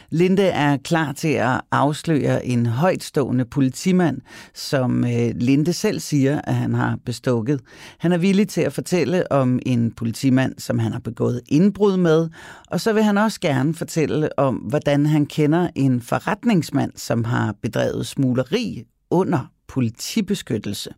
[0.10, 4.22] Linde er klar til at afsløre en højtstående politimand,
[4.54, 7.62] som øh, Linde selv siger, at han har bestukket.
[8.00, 12.30] Han er villig til at fortælle om en politimand, som han har begået indbrud med,
[12.68, 17.56] og så vil han også gerne fortælle om, hvordan han kender en forretningsmand, som har
[17.62, 20.90] bedrevet smugleri under politibeskyttelse.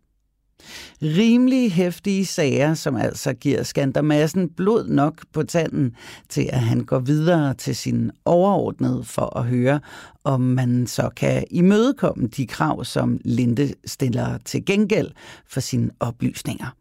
[1.02, 5.96] Rimelig hæftige sager, som altså giver Skandermassen blod nok på tanden
[6.28, 9.80] til, at han går videre til sin overordnede for at høre,
[10.24, 15.10] om man så kan imødekomme de krav, som Linde stiller til gengæld
[15.48, 16.76] for sine oplysninger.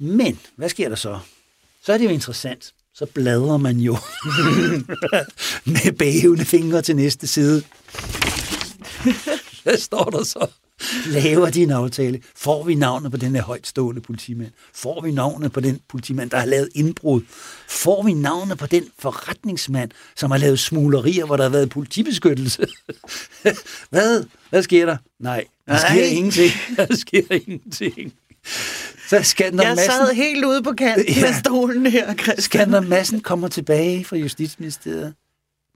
[0.00, 1.18] Men, hvad sker der så?
[1.84, 2.74] Så er det jo interessant.
[2.94, 3.96] Så bladrer man jo
[5.74, 7.62] med bævende fingre til næste side.
[9.64, 10.50] Hvad står der så?
[11.06, 12.20] laver de en aftale.
[12.36, 14.50] Får vi navnet på den her højtstående politimand?
[14.74, 17.22] Får vi navnet på den politimand, der har lavet indbrud?
[17.68, 22.66] Får vi navnet på den forretningsmand, som har lavet smuglerier, hvor der har været politibeskyttelse?
[23.90, 24.24] Hvad?
[24.50, 24.96] Hvad sker der?
[25.20, 26.02] Nej, der sker Nej.
[26.02, 26.52] ingenting.
[26.76, 28.12] Der sker ingenting.
[29.08, 32.40] Så Skander Jeg Madsen, sad helt ude på kanten ja, af stolen her, Christian.
[32.40, 35.14] Skander Madsen kommer tilbage fra Justitsministeriet.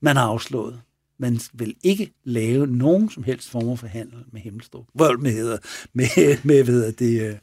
[0.02, 0.80] Man har afslået
[1.18, 4.86] man vil ikke lave nogen som helst former for handel med Himmelstrup.
[4.94, 5.58] Vold med, hedder,
[5.92, 6.06] med,
[6.44, 7.36] med, ved det, øh,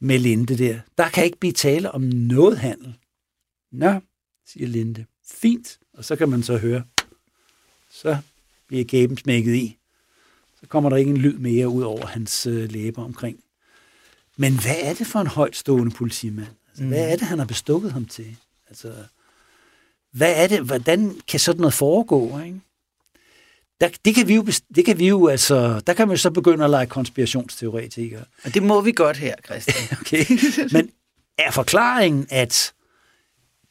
[0.00, 0.80] med Linde der.
[0.98, 2.94] Der kan ikke blive tale om noget handel.
[3.72, 4.00] Nå,
[4.46, 5.04] siger Linde.
[5.26, 5.78] Fint.
[5.94, 6.82] Og så kan man så høre,
[7.90, 8.16] så
[8.68, 9.78] bliver gæben smækket i.
[10.60, 13.38] Så kommer der ikke en lyd mere ud over hans øh, læber omkring.
[14.36, 16.48] Men hvad er det for en højtstående politimand?
[16.68, 16.88] Altså, mm.
[16.88, 18.36] Hvad er det, han har bestukket ham til?
[18.68, 18.94] Altså,
[20.10, 22.40] hvad er det, hvordan kan sådan noget foregå?
[22.40, 22.60] Ikke?
[23.82, 26.30] Der, det, kan vi jo, det kan vi jo, altså, der kan man jo så
[26.30, 28.24] begynde at lege konspirationsteoretikere.
[28.44, 29.76] Og det må vi godt her, Christian.
[30.00, 30.24] okay.
[30.72, 30.90] Men
[31.38, 32.72] er forklaringen, at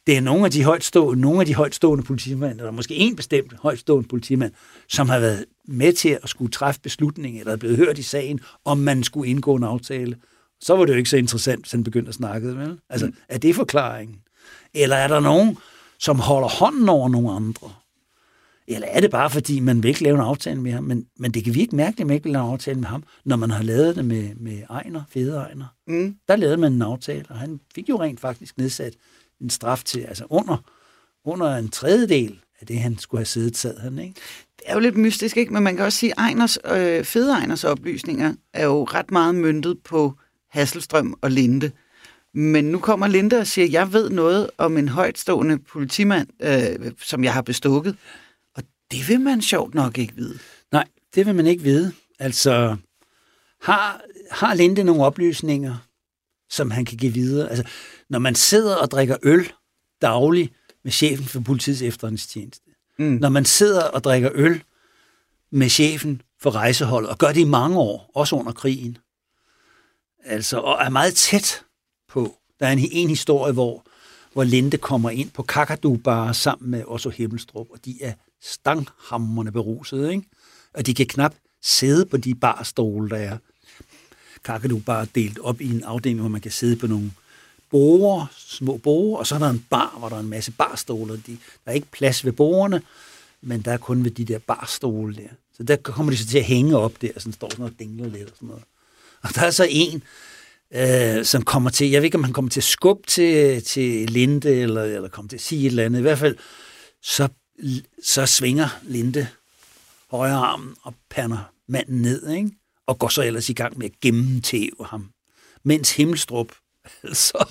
[0.06, 3.52] det er nogle af de højtstående, nogle af de højtstående politimænd, eller måske en bestemt
[3.52, 4.52] højtstående politimand,
[4.88, 8.40] som har været med til at skulle træffe beslutning, eller er blevet hørt i sagen,
[8.64, 10.16] om man skulle indgå en aftale.
[10.60, 12.56] Så var det jo ikke så interessant, hvis han begyndte at snakke.
[12.58, 12.78] Vel?
[12.90, 13.14] Altså, mm.
[13.28, 14.16] er det forklaringen?
[14.74, 15.58] Eller er der nogen,
[15.98, 17.72] som holder hånden over nogle andre?
[18.68, 20.84] Eller er det bare, fordi man vil ikke lave en aftale med ham?
[20.84, 23.04] Men, men det kan virke mærkeligt, at man ikke vil lave en aftale med ham,
[23.24, 25.66] når man har lavet det med, med Ejner, Fede Ejner.
[25.86, 26.16] Mm.
[26.28, 28.94] Der lavede man en aftale, og han fik jo rent faktisk nedsat
[29.40, 30.56] en straf til, altså under,
[31.24, 34.14] under en tredjedel af det, han skulle have siddet, sad han, ikke?
[34.58, 35.52] Det er jo lidt mystisk, ikke?
[35.52, 39.34] Men man kan også sige, at Ejners, øh, Fede Ejners oplysninger er jo ret meget
[39.34, 40.14] myndet på
[40.50, 41.70] Hasselstrøm og Linde.
[42.34, 46.92] Men nu kommer Linda og siger, at jeg ved noget om en højtstående politimand, øh,
[46.98, 47.96] som jeg har bestukket.
[48.92, 50.38] Det vil man sjovt nok ikke vide.
[50.72, 51.92] Nej, det vil man ikke vide.
[52.18, 52.76] Altså,
[53.62, 55.76] har, har Linde nogle oplysninger,
[56.50, 57.48] som han kan give videre?
[57.48, 57.64] Altså,
[58.08, 59.52] når man sidder og drikker øl
[60.02, 60.52] dagligt
[60.84, 63.04] med chefen for politiets efterretningstjeneste, mm.
[63.04, 64.62] når man sidder og drikker øl
[65.50, 68.98] med chefen for rejseholdet, og gør det i mange år, også under krigen,
[70.24, 71.62] altså, og er meget tæt
[72.08, 72.36] på.
[72.60, 73.84] Der er en, en historie, hvor,
[74.32, 78.12] hvor Linde kommer ind på Kakadu Bar sammen med Otto Himmelstrup, og de er
[78.42, 80.22] stanghammerne beruset, ikke?
[80.74, 83.38] Og de kan knap sidde på de barstole, der er.
[84.44, 87.12] Kakadu bare delt op i en afdeling, hvor man kan sidde på nogle
[87.70, 91.22] borer, små borer, og så er der en bar, hvor der er en masse barstole.
[91.26, 92.82] De, der er ikke plads ved borerne,
[93.42, 95.28] men der er kun ved de der barstole der.
[95.56, 97.78] Så der kommer de så til at hænge op der, og sådan står sådan noget
[97.78, 98.64] dingler lidt og sådan noget.
[99.22, 100.02] Og der er så en,
[100.74, 104.10] øh, som kommer til, jeg ved ikke, om han kommer til at skubbe til, til
[104.10, 105.98] Linde, eller, eller kommer til at sige et eller andet.
[105.98, 106.36] I hvert fald,
[107.02, 107.28] så,
[108.02, 109.28] så svinger Linde
[110.10, 112.50] højre armen og pander manden ned, ikke?
[112.86, 115.10] og går så ellers i gang med at gennemtæve ham.
[115.64, 116.52] Mens Himmelstrup,
[117.02, 117.48] altså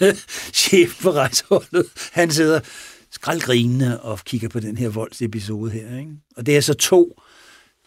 [0.62, 2.60] chef for rejseholdet, han sidder
[3.10, 5.98] skraldgrinende og kigger på den her voldsepisode her.
[5.98, 6.12] Ikke?
[6.36, 7.20] Og det er så to,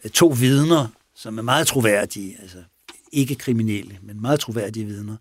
[0.04, 2.64] øh, to vidner, som er meget troværdige, altså
[3.12, 5.18] ikke kriminelle, men meget troværdige vidner,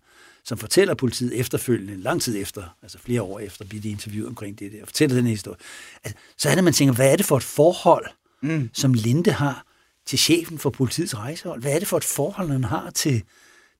[0.47, 4.59] som fortæller politiet efterfølgende, lang tid efter, altså flere år efter, bliver de interviewet omkring
[4.59, 5.57] det der, og fortæller den her historie.
[6.03, 8.05] Altså, så er det, man tænker, hvad er det for et forhold,
[8.41, 8.69] mm.
[8.73, 9.65] som Linde har
[10.05, 11.61] til chefen for politiets rejsehold?
[11.61, 13.23] Hvad er det for et forhold, han har til,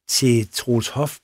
[0.07, 1.17] til Troels Hoff,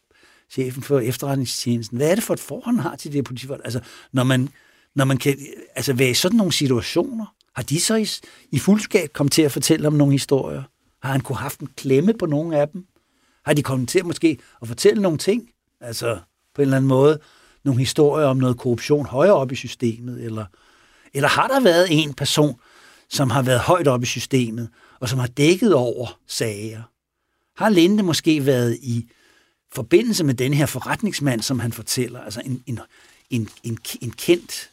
[0.49, 1.97] chefen for efterretningstjenesten?
[1.97, 3.61] Hvad er det for et forhold, han har til det her politifolk?
[3.63, 3.79] Altså,
[4.11, 4.49] når man,
[4.95, 5.37] når man kan
[5.75, 7.25] altså, være i sådan nogle situationer,
[7.55, 8.07] har de så i,
[8.51, 10.63] i fuldskab kommet til at fortælle om nogle historier?
[11.01, 12.85] Har han kunne haft en klemme på nogle af dem?
[13.45, 15.49] Har de kommet til måske at fortælle nogle ting?
[15.81, 16.19] Altså
[16.53, 17.19] på en eller anden måde
[17.63, 20.23] nogle historier om noget korruption højere op i systemet?
[20.23, 20.45] Eller,
[21.13, 22.59] eller har der været en person,
[23.09, 24.69] som har været højt op i systemet,
[24.99, 26.81] og som har dækket over sager?
[27.57, 29.09] Har Linde måske været i
[29.71, 32.79] forbindelse med den her forretningsmand, som han fortæller, altså en, en,
[33.29, 34.69] en, en, en kendt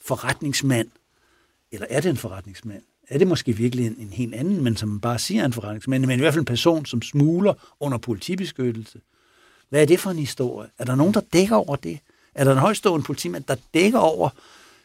[0.00, 0.88] forretningsmand,
[1.72, 2.82] eller er det en forretningsmand?
[3.12, 6.18] Er det måske virkelig en, en helt anden, men som bare siger en forretningsmand, men
[6.18, 9.00] i hvert fald en person, som smuler under politibeskyttelse.
[9.68, 10.68] Hvad er det for en historie?
[10.78, 11.98] Er der nogen, der dækker over det?
[12.34, 14.28] Er der en højstående politimand, der dækker over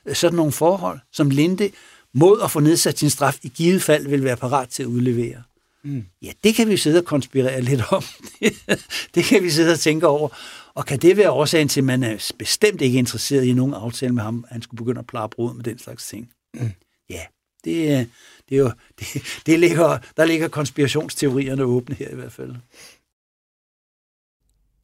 [0.05, 1.69] øh, sådan nogle forhold, som Linde
[2.13, 5.43] mod at få nedsat sin straf i givet fald vil være parat til at udlevere?
[5.83, 6.05] Mm.
[6.21, 8.03] Ja, det kan vi sidde og konspirere lidt om.
[9.15, 10.29] det kan vi sidde og tænke over.
[10.73, 14.13] Og kan det være årsagen til, at man er bestemt ikke interesseret i nogen aftale
[14.13, 16.29] med ham, at han skulle begynde at plare brud med den slags ting?
[16.53, 16.71] Mm.
[17.09, 17.21] Ja,
[17.67, 18.05] det, øh,
[18.49, 19.07] det er jo, det,
[19.45, 22.55] det ligger, der ligger konspirationsteorierne åbne her i hvert fald.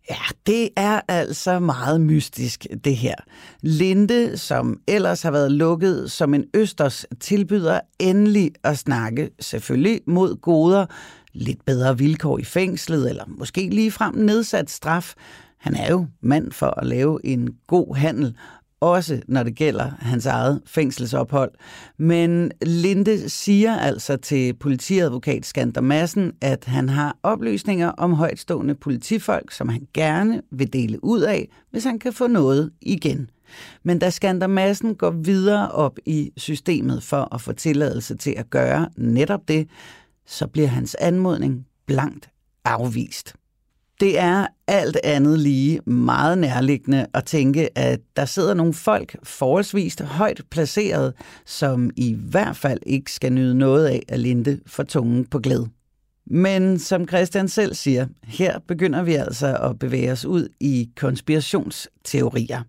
[0.10, 3.16] Ja, det er altså meget mystisk, det her.
[3.62, 10.36] Linde, som ellers har været lukket som en østers, tilbyder endelig at snakke, selvfølgelig mod
[10.36, 10.86] goder,
[11.34, 15.14] lidt bedre vilkår i fængslet, eller måske lige frem nedsat straf.
[15.58, 18.36] Han er jo mand for at lave en god handel,
[18.84, 21.52] også når det gælder hans eget fængselsophold.
[21.98, 29.52] Men Linde siger altså til politiadvokat Skander Madsen, at han har oplysninger om højtstående politifolk,
[29.52, 33.30] som han gerne vil dele ud af, hvis han kan få noget igen.
[33.84, 38.50] Men da Skander Madsen går videre op i systemet for at få tilladelse til at
[38.50, 39.68] gøre netop det,
[40.26, 42.30] så bliver hans anmodning blankt
[42.66, 43.36] afvist.
[44.04, 49.96] Det er alt andet lige meget nærliggende at tænke, at der sidder nogle folk forholdsvis
[50.02, 51.14] højt placeret,
[51.46, 55.70] som i hvert fald ikke skal nyde noget af at linde for tungen på glæde.
[56.28, 62.62] Men som Christian selv siger, her begynder vi altså at bevæge os ud i konspirationsteorier.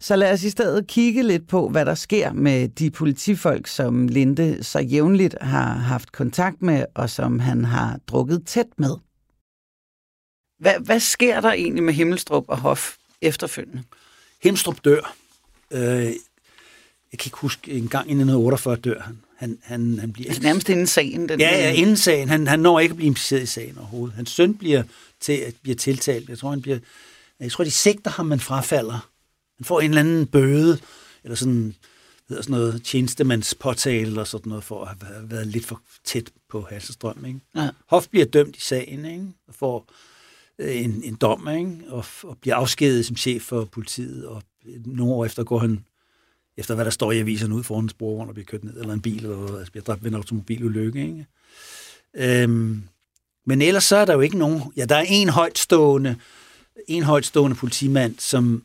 [0.00, 4.08] Så lad os i stedet kigge lidt på, hvad der sker med de politifolk, som
[4.08, 8.96] Linde så jævnligt har haft kontakt med, og som han har drukket tæt med.
[10.64, 13.82] Hvad, hvad sker der egentlig med Himmelstrup og Hof efterfølgende?
[14.42, 15.16] Himmelstrup dør.
[15.70, 19.18] Øh, jeg kan ikke huske, en gang i 1948 dør han.
[19.36, 20.28] Han, han, han bliver...
[20.28, 21.28] Altså nærmest inden sagen?
[21.28, 22.28] Den ja, ja, inden sagen.
[22.28, 24.16] Han, han når ikke at blive impliceret i sagen overhovedet.
[24.16, 24.82] Hans søn bliver,
[25.20, 26.28] til, bliver tiltalt.
[26.28, 26.78] Jeg tror, han bliver...
[27.40, 29.08] Jeg tror, de sigter ham, man frafalder.
[29.56, 30.78] Han får en eller anden bøde,
[31.24, 31.74] eller sådan,
[32.28, 36.66] hedder sådan noget tjenestemandspåtale, eller sådan noget, for at have været lidt for tæt på
[36.70, 37.24] Hasselstrøm.
[37.24, 37.40] Ikke?
[37.56, 37.68] Ja.
[37.86, 39.26] Hof bliver dømt i sagen, ikke?
[39.48, 39.88] og får
[40.58, 41.78] Øh, en, en dom, ikke?
[41.88, 44.42] Og, og bliver afskediget som chef for politiet, og
[44.86, 45.84] nogle år efter går han,
[46.56, 48.94] efter hvad der står i avisen, ud foran en sporvogn og bliver kørt ned, eller
[48.94, 51.00] en bil, eller altså bliver dræbt ved en automobilulykke.
[51.00, 51.26] Ikke?
[52.14, 52.82] Øhm,
[53.46, 54.62] men ellers så er der jo ikke nogen...
[54.76, 56.16] Ja, der er en højtstående
[56.86, 58.62] en højtstående politimand, som,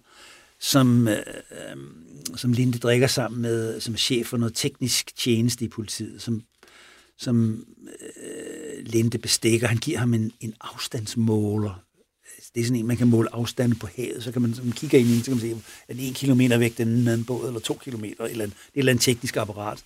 [0.60, 1.18] som, øh,
[1.52, 1.78] øh,
[2.36, 6.42] som Linde drikker sammen med, som er chef for noget teknisk tjeneste i politiet, som,
[7.18, 8.19] som øh,
[8.80, 9.68] Linde bestikker.
[9.68, 11.84] Han giver ham en, en afstandsmåler.
[12.56, 14.24] Det er sådan en, man kan måle afstanden på havet.
[14.24, 16.14] Så kan man, så man kigger ind i den, så kan man se, at en
[16.14, 19.04] kilometer væk, den anden båd, eller to kilometer, eller en, det er et eller andet
[19.04, 19.84] teknisk apparat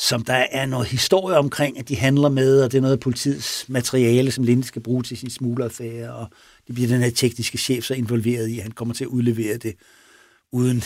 [0.00, 3.00] som der er noget historie omkring, at de handler med, og det er noget af
[3.00, 6.26] politiets materiale, som Linde skal bruge til sin smugleraffære, og
[6.66, 9.56] det bliver den her tekniske chef så involveret i, at han kommer til at udlevere
[9.56, 9.76] det,
[10.52, 10.82] uden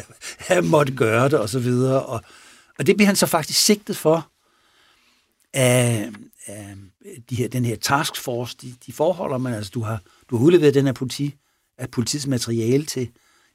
[0.48, 2.02] at måtte gøre det, og så videre.
[2.02, 2.20] Og,
[2.78, 4.30] og det bliver han så faktisk sigtet for
[5.54, 6.10] af,
[6.46, 6.74] af
[7.30, 10.74] de her, den her taskforce, de, de forholder man, altså du har, du har udleveret
[10.74, 11.34] den her politi,
[11.78, 13.08] af politiets materiale til,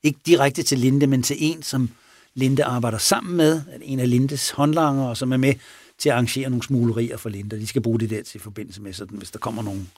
[0.03, 1.89] ikke direkte til Linde, men til en, som
[2.33, 5.53] Linde arbejder sammen med, en af Lindes håndlanger, som er med
[5.97, 7.59] til at arrangere nogle smuglerier for Linde.
[7.59, 9.91] De skal bruge det der til forbindelse med, sådan, hvis der kommer nogen,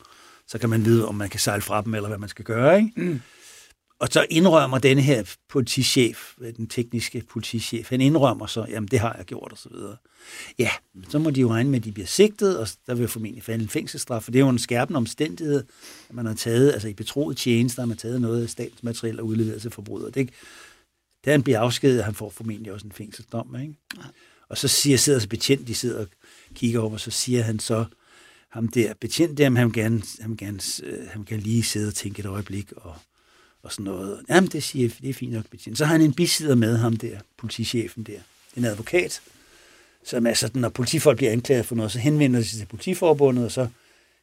[0.48, 2.78] så kan man vide, om man kan sejle fra dem, eller hvad man skal gøre.
[2.78, 2.92] Ikke?
[2.96, 3.22] Mm.
[4.04, 9.16] Og så indrømmer denne her politichef, den tekniske politichef, han indrømmer så, jamen det har
[9.18, 9.96] jeg gjort, og så videre.
[10.60, 10.70] Ja,
[11.10, 13.64] så må de jo regne med, at de bliver sigtet, og der vil formentlig falde
[13.64, 15.64] en fængselsstraf, for det er jo en skærpende omstændighed,
[16.10, 19.20] at man har taget, altså i betroet tjeneste, har man taget noget af statens materiel
[19.20, 20.10] og udleveret til forbrydere.
[20.10, 20.30] Det,
[21.26, 23.56] da han bliver afskediget, han får formentlig også en fængselsdom.
[23.62, 23.74] Ikke?
[23.98, 24.04] Ja.
[24.50, 26.08] Og så siger, sidder så betjent, de sidder og
[26.56, 27.86] kigger op, og så siger han så,
[28.50, 31.64] ham der betjent der, han vil gerne, han vil gerne, øh, han vil gerne lige
[31.64, 32.96] sidde og tænke et øjeblik, og,
[33.64, 34.22] og sådan noget.
[34.30, 35.78] Jamen, det siger det er fint nok betjent.
[35.78, 38.20] Så har han en bisidder med ham der, politichefen der,
[38.58, 39.22] en advokat,
[40.06, 43.46] som er sådan, når politifolk bliver anklaget for noget, så henvender de sig til politiforbundet,
[43.46, 43.68] og så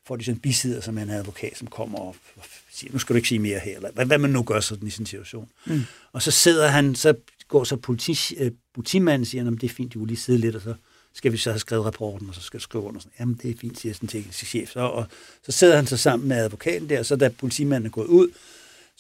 [0.07, 2.99] får de sådan en bisidder, som er en advokat, som kommer op og siger, nu
[2.99, 5.07] skal du ikke sige mere her, eller hvad, hvad man nu gør sådan i en
[5.07, 5.49] situation.
[5.67, 5.83] Mm.
[6.13, 7.15] Og så sidder han, så
[7.49, 10.63] går så politi, øh, politimanden siger, at det er fint, du lige sidde lidt, og
[10.63, 10.75] så
[11.15, 13.01] skal vi så have skrevet rapporten, og så skal du skrive under.
[13.01, 14.71] Sådan, Jamen, det er fint, siger sådan teknisk chef.
[14.71, 15.07] Så, og
[15.43, 18.29] så sidder han så sammen med advokaten der, og så da politimanden er gået ud,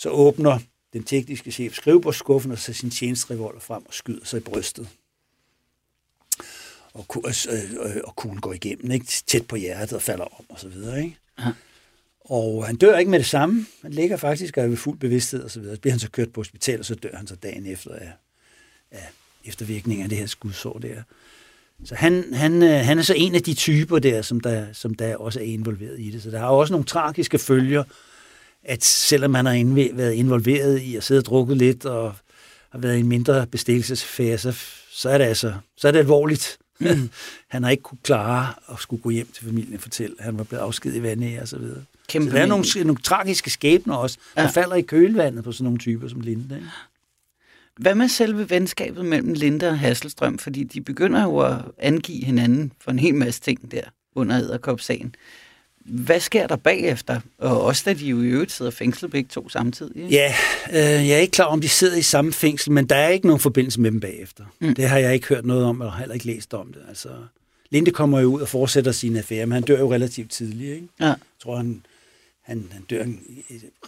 [0.01, 0.59] så åbner
[0.93, 4.89] den tekniske chef skrivebordskuffen, og så sin tjenestrevolver frem og skyder sig i brystet.
[6.95, 7.07] Og,
[7.51, 9.07] øh, og kuglen går igennem, ikke?
[9.07, 10.99] tæt på hjertet og falder om, og så videre.
[10.99, 11.17] Ikke?
[11.39, 11.53] Ja.
[12.21, 13.67] Og han dør ikke med det samme.
[13.83, 15.77] Han ligger faktisk og er ved fuld bevidsthed og så videre.
[15.77, 18.13] Så bliver han så kørt på hospital, og så dør han så dagen efter af,
[18.91, 19.09] af
[19.45, 21.03] eftervirkningen af det her skudsår der.
[21.85, 24.95] Så han, han, øh, han er så en af de typer der, som der, som
[24.95, 26.23] der også er involveret i det.
[26.23, 27.85] Så der har også nogle tragiske følger,
[28.65, 32.15] at selvom man har været involveret i at sidde og drukket lidt og
[32.71, 34.59] har været i en mindre bestillelsesfære, så,
[34.91, 36.59] så er det altså så er det alvorligt.
[36.81, 37.11] Mm.
[37.49, 40.39] han har ikke kunne klare at skulle gå hjem til familien og fortælle, at han
[40.39, 41.85] var blevet afskedet i vandet og så videre.
[42.09, 44.43] Kæmpe så der er nogle, nogle tragiske skæbner også, ja.
[44.43, 46.57] der falder i kølvandet på sådan nogle typer som Linde.
[46.57, 46.69] Ikke?
[47.77, 50.39] Hvad med selve venskabet mellem Linde og Hasselstrøm?
[50.39, 53.83] Fordi de begynder jo at angive hinanden for en hel masse ting der
[54.15, 55.15] under Æderkop-sagen.
[55.85, 57.21] Hvad sker der bagefter?
[57.39, 59.97] Og også da de jo i øvrigt sidder fængslet begge to samtidig.
[59.97, 60.15] Ikke?
[60.15, 60.35] Ja,
[60.71, 63.27] øh, jeg er ikke klar om de sidder i samme fængsel, men der er ikke
[63.27, 64.45] nogen forbindelse med dem bagefter.
[64.61, 64.75] Mm.
[64.75, 66.83] Det har jeg ikke hørt noget om, eller heller ikke læst om det.
[66.89, 67.09] Altså,
[67.71, 70.75] Linde kommer jo ud og fortsætter sin affære, men han dør jo relativt tidligt.
[70.75, 70.89] Ikke?
[71.01, 71.07] Ja.
[71.07, 71.83] Jeg tror, han
[72.43, 73.21] han, han dør en,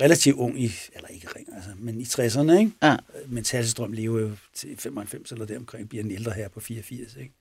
[0.01, 2.73] relativt ung, i, eller ikke ring, altså, men i 60'erne, ikke?
[2.83, 2.97] Ja.
[3.29, 7.33] Mens Hasselstrøm lever jo til 95 eller deromkring, bliver en ældre her på 84, ikke?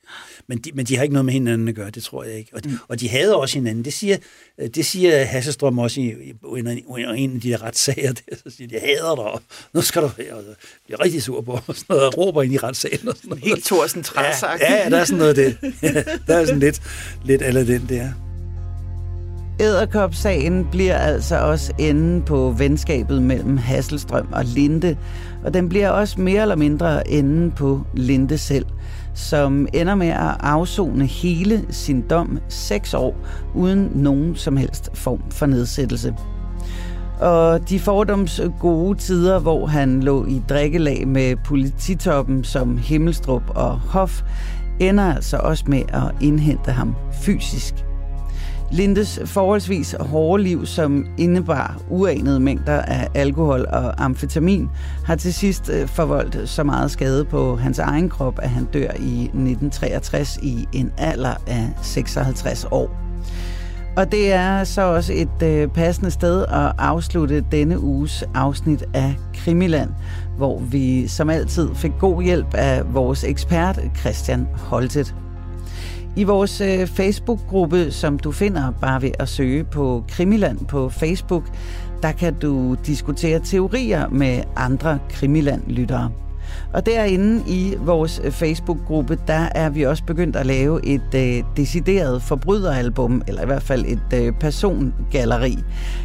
[0.48, 2.52] Men de, men de har ikke noget med hinanden at gøre, det tror jeg ikke.
[2.54, 2.78] Og, mm.
[2.88, 3.86] og de havde også hinanden.
[3.86, 4.18] Det siger,
[4.58, 8.56] det siger Hasselstrøm også i, i, i, i en af de der retssager, der, så
[8.58, 9.42] siger de, jeg hader dig, og
[9.74, 10.44] nu skal du og
[10.86, 13.08] bliver rigtig sur på, og sådan noget, og råber ind i retssagen.
[13.08, 13.44] Og sådan noget.
[13.44, 15.58] Helt Thorsen ja, ja, der er sådan noget det.
[16.28, 16.82] der er sådan lidt,
[17.26, 18.31] lidt eller den der.
[19.62, 24.96] Æderkopsagen bliver altså også enden på venskabet mellem Hasselstrøm og Linde,
[25.44, 28.66] og den bliver også mere eller mindre enden på Linde selv,
[29.14, 33.16] som ender med at afzone hele sin dom seks år
[33.56, 36.16] uden nogen som helst form for nedsættelse.
[37.20, 43.80] Og de fordoms gode tider, hvor han lå i drikkelag med polititoppen som Himmelstrup og
[43.80, 44.22] Hof,
[44.80, 47.86] ender altså også med at indhente ham fysisk
[48.72, 54.70] Lindes forholdsvis hårde liv, som indebar uanede mængder af alkohol og amfetamin,
[55.06, 58.92] har til sidst øh, forvoldt så meget skade på hans egen krop, at han dør
[59.00, 62.90] i 1963 i en alder af 56 år.
[63.98, 69.16] Og det er så også et øh, passende sted at afslutte denne uges afsnit af
[69.36, 69.90] Krimiland,
[70.38, 75.16] hvor vi som altid fik god hjælp af vores ekspert Christian Holtet.
[76.16, 81.44] I vores øh, Facebook-gruppe, som du finder bare ved at søge på Krimiland på Facebook,
[82.02, 86.12] der kan du diskutere teorier med andre Krimiland-lyttere.
[86.74, 91.44] Og derinde i vores øh, Facebook-gruppe, der er vi også begyndt at lave et øh,
[91.58, 95.58] decideret forbryderalbum, eller i hvert fald et øh, persongalleri.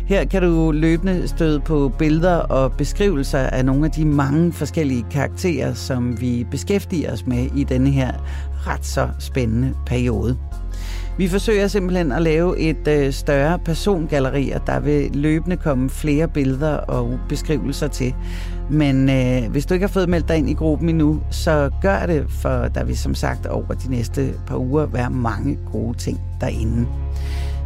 [0.07, 5.05] Her kan du løbende støde på billeder og beskrivelser af nogle af de mange forskellige
[5.11, 8.13] karakterer, som vi beskæftiger os med i denne her
[8.67, 10.37] ret så spændende periode.
[11.19, 16.29] Vi forsøger simpelthen at lave et øh, større persongalleri, og der vil løbende komme flere
[16.29, 18.15] billeder og beskrivelser til.
[18.71, 22.07] Men øh, hvis du ikke har fået meldt dig ind i gruppen endnu, så gør
[22.07, 26.21] det, for der vil som sagt over de næste par uger være mange gode ting
[26.41, 26.87] derinde,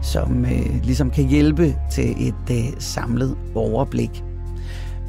[0.02, 4.24] som øh, ligesom kan hjælpe til et øh, samlet overblik.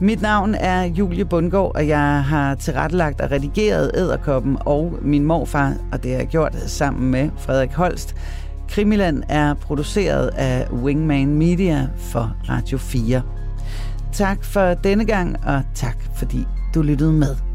[0.04, 5.74] Mit navn er Julie Bundgaard, og jeg har tilrettelagt og redigeret Æderkoppen og min morfar,
[5.91, 8.16] og det har jeg gjort sammen med Frederik Holst.
[8.70, 13.22] Krimiland er produceret af Wingman Media for Radio 4.
[14.14, 16.45] Tak for denne gang, og tak fordi
[16.76, 17.51] du lyttede med.